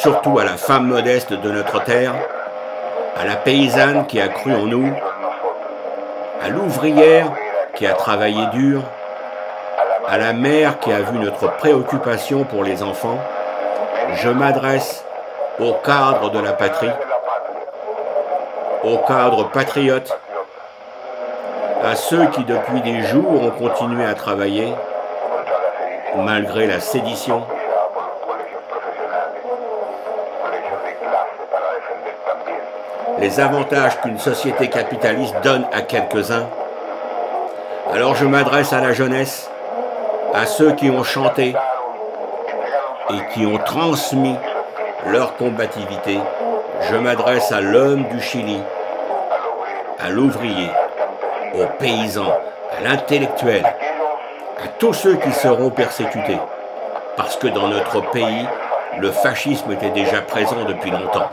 surtout 0.00 0.38
à 0.38 0.44
la 0.44 0.56
femme 0.56 0.86
modeste 0.86 1.34
de 1.34 1.50
notre 1.50 1.84
terre, 1.84 2.14
à 3.20 3.26
la 3.26 3.36
paysanne 3.36 4.06
qui 4.06 4.18
a 4.18 4.28
cru 4.28 4.54
en 4.54 4.64
nous, 4.64 4.90
à 6.42 6.48
l'ouvrière 6.48 7.30
qui 7.74 7.86
a 7.86 7.92
travaillé 7.92 8.46
dur, 8.54 8.80
à 10.08 10.16
la 10.16 10.32
mère 10.32 10.78
qui 10.78 10.90
a 10.90 11.02
vu 11.02 11.18
notre 11.18 11.54
préoccupation 11.58 12.44
pour 12.44 12.64
les 12.64 12.82
enfants. 12.82 13.18
Je 14.14 14.30
m'adresse 14.30 15.04
au 15.60 15.74
cadre 15.84 16.30
de 16.30 16.38
la 16.38 16.54
patrie, 16.54 16.88
au 18.84 18.96
cadre 19.06 19.50
patriote, 19.50 20.18
à 21.84 21.94
ceux 21.94 22.24
qui 22.28 22.42
depuis 22.44 22.80
des 22.80 23.02
jours 23.02 23.42
ont 23.42 23.50
continué 23.50 24.06
à 24.06 24.14
travailler 24.14 24.72
malgré 26.16 26.66
la 26.66 26.80
sédition, 26.80 27.44
les 33.20 33.40
avantages 33.40 34.00
qu'une 34.00 34.18
société 34.18 34.68
capitaliste 34.68 35.34
donne 35.42 35.66
à 35.72 35.82
quelques-uns. 35.82 36.46
Alors 37.92 38.14
je 38.14 38.26
m'adresse 38.26 38.72
à 38.72 38.80
la 38.80 38.92
jeunesse, 38.92 39.50
à 40.34 40.46
ceux 40.46 40.72
qui 40.72 40.90
ont 40.90 41.02
chanté 41.02 41.54
et 43.10 43.32
qui 43.32 43.46
ont 43.46 43.58
transmis 43.58 44.36
leur 45.06 45.36
combativité. 45.36 46.18
Je 46.90 46.96
m'adresse 46.96 47.50
à 47.50 47.60
l'homme 47.60 48.04
du 48.04 48.20
Chili, 48.20 48.60
à 49.98 50.10
l'ouvrier, 50.10 50.70
aux 51.54 51.66
paysans, 51.78 52.36
à 52.76 52.82
l'intellectuel, 52.82 53.64
à 53.64 54.68
tous 54.78 54.92
ceux 54.92 55.16
qui 55.16 55.32
seront 55.32 55.70
persécutés. 55.70 56.38
Parce 57.16 57.36
que 57.36 57.48
dans 57.48 57.66
notre 57.66 58.00
pays, 58.12 58.46
le 58.98 59.10
fascisme 59.10 59.72
était 59.72 59.90
déjà 59.90 60.20
présent 60.20 60.64
depuis 60.68 60.90
longtemps. 60.90 61.30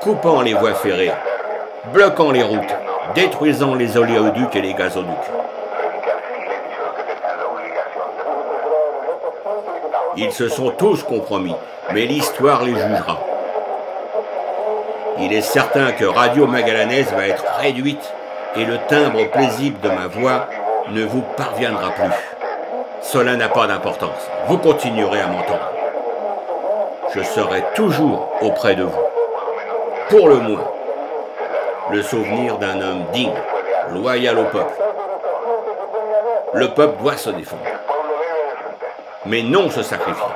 Coupant 0.00 0.40
les 0.40 0.54
voies 0.54 0.74
ferrées, 0.74 1.12
bloquant 1.92 2.30
les 2.30 2.42
routes, 2.42 2.74
détruisant 3.14 3.74
les 3.74 3.98
oléoducs 3.98 4.56
et 4.56 4.62
les 4.62 4.72
gazoducs. 4.72 5.10
Ils 10.16 10.32
se 10.32 10.48
sont 10.48 10.70
tous 10.70 11.02
compromis, 11.02 11.54
mais 11.92 12.06
l'histoire 12.06 12.64
les 12.64 12.72
jugera. 12.74 13.18
Il 15.18 15.34
est 15.34 15.42
certain 15.42 15.92
que 15.92 16.06
Radio 16.06 16.46
Magalanaise 16.46 17.12
va 17.12 17.26
être 17.26 17.44
réduite 17.58 18.14
et 18.56 18.64
le 18.64 18.78
timbre 18.88 19.30
paisible 19.30 19.80
de 19.80 19.88
ma 19.88 20.06
voix 20.06 20.46
ne 20.90 21.04
vous 21.04 21.22
parviendra 21.36 21.90
plus. 21.90 22.36
Cela 23.02 23.36
n'a 23.36 23.48
pas 23.48 23.66
d'importance. 23.66 24.30
Vous 24.48 24.56
continuerez 24.56 25.20
à 25.20 25.26
m'entendre. 25.26 25.72
Je 27.14 27.22
serai 27.22 27.62
toujours 27.74 28.32
auprès 28.40 28.74
de 28.74 28.84
vous 28.84 29.09
pour 30.10 30.28
le 30.28 30.40
moins, 30.40 30.64
le 31.92 32.02
souvenir 32.02 32.58
d'un 32.58 32.80
homme 32.80 33.04
digne, 33.12 33.32
loyal 33.92 34.38
au 34.38 34.44
peuple. 34.44 34.74
Le 36.52 36.68
peuple 36.74 37.00
doit 37.00 37.16
se 37.16 37.30
défendre, 37.30 37.62
mais 39.24 39.42
non 39.42 39.70
se 39.70 39.84
sacrifier. 39.84 40.26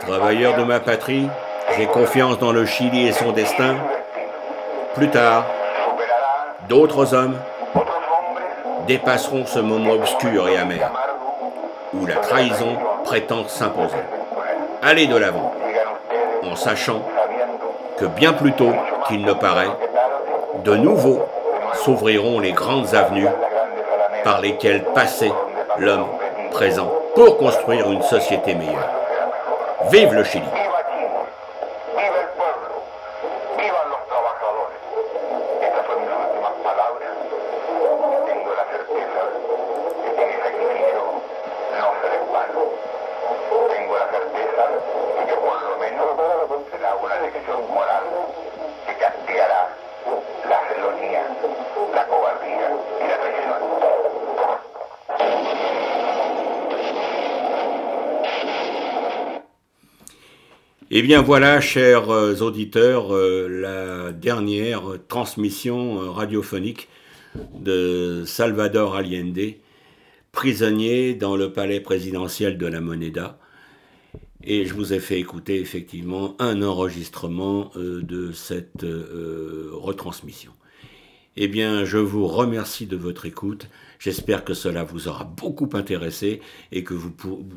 Travailleur 0.00 0.58
de 0.58 0.64
ma 0.64 0.80
patrie, 0.80 1.30
j'ai 1.78 1.86
confiance 1.86 2.38
dans 2.38 2.52
le 2.52 2.66
Chili 2.66 3.08
et 3.08 3.12
son 3.12 3.32
destin. 3.32 3.76
Plus 4.94 5.08
tard, 5.08 5.46
d'autres 6.68 7.14
hommes 7.14 7.38
dépasseront 8.86 9.46
ce 9.46 9.60
moment 9.60 9.92
obscur 9.92 10.46
et 10.46 10.58
amer 10.58 11.03
où 11.94 12.06
la 12.06 12.16
trahison 12.16 12.76
prétend 13.04 13.46
s'imposer. 13.46 13.96
Allez 14.82 15.06
de 15.06 15.16
l'avant, 15.16 15.52
en 16.42 16.56
sachant 16.56 17.02
que 17.98 18.06
bien 18.06 18.32
plus 18.32 18.52
tôt 18.52 18.72
qu'il 19.06 19.24
ne 19.24 19.32
paraît, 19.32 19.70
de 20.64 20.76
nouveau 20.76 21.22
s'ouvriront 21.74 22.40
les 22.40 22.52
grandes 22.52 22.94
avenues 22.94 23.28
par 24.24 24.40
lesquelles 24.40 24.84
passait 24.94 25.32
l'homme 25.78 26.06
présent 26.50 26.92
pour 27.14 27.36
construire 27.36 27.90
une 27.90 28.02
société 28.02 28.54
meilleure. 28.54 28.90
Vive 29.90 30.14
le 30.14 30.24
Chili 30.24 30.44
Eh 60.96 61.02
bien 61.02 61.22
voilà, 61.22 61.60
chers 61.60 62.08
euh, 62.10 62.36
auditeurs, 62.36 63.12
euh, 63.12 63.48
la 63.48 64.12
dernière 64.12 64.82
transmission 65.08 66.00
euh, 66.00 66.10
radiophonique 66.10 66.88
de 67.58 68.22
Salvador 68.24 68.94
Allende, 68.94 69.54
prisonnier 70.30 71.14
dans 71.14 71.34
le 71.34 71.52
palais 71.52 71.80
présidentiel 71.80 72.58
de 72.58 72.66
la 72.66 72.80
Moneda. 72.80 73.40
Et 74.44 74.66
je 74.66 74.74
vous 74.74 74.92
ai 74.92 75.00
fait 75.00 75.18
écouter 75.18 75.60
effectivement 75.60 76.36
un 76.38 76.62
enregistrement 76.62 77.72
de 77.74 78.30
cette 78.30 78.84
retransmission. 78.84 80.52
Eh 81.36 81.48
bien, 81.48 81.84
je 81.84 81.98
vous 81.98 82.28
remercie 82.28 82.86
de 82.86 82.96
votre 82.96 83.26
écoute. 83.26 83.66
J'espère 83.98 84.44
que 84.44 84.54
cela 84.54 84.84
vous 84.84 85.08
aura 85.08 85.24
beaucoup 85.24 85.68
intéressé 85.72 86.40
et 86.70 86.84
que 86.84 86.94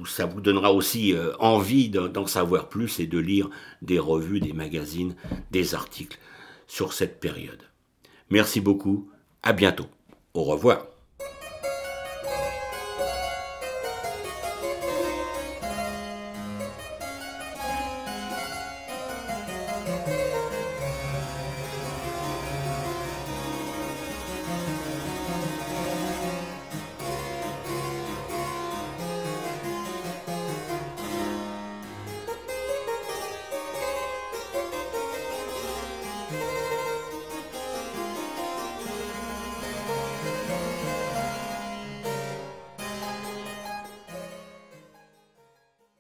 ça 0.06 0.26
vous 0.26 0.42
donnera 0.42 0.74
aussi 0.74 1.14
euh, 1.14 1.34
envie 1.40 1.90
d'en 1.90 2.26
savoir 2.26 2.70
plus 2.70 3.00
et 3.00 3.06
de 3.06 3.20
lire 3.20 3.50
des 3.84 4.00
revues, 4.00 4.40
des 4.40 4.54
magazines, 4.54 5.16
des 5.52 5.76
articles 5.76 6.18
sur 6.66 6.94
cette 6.94 7.20
période. 7.20 7.62
Merci 8.32 8.62
beaucoup. 8.62 9.10
À 9.44 9.54
bientôt. 9.54 9.88
Au 10.34 10.44
revoir. 10.44 10.97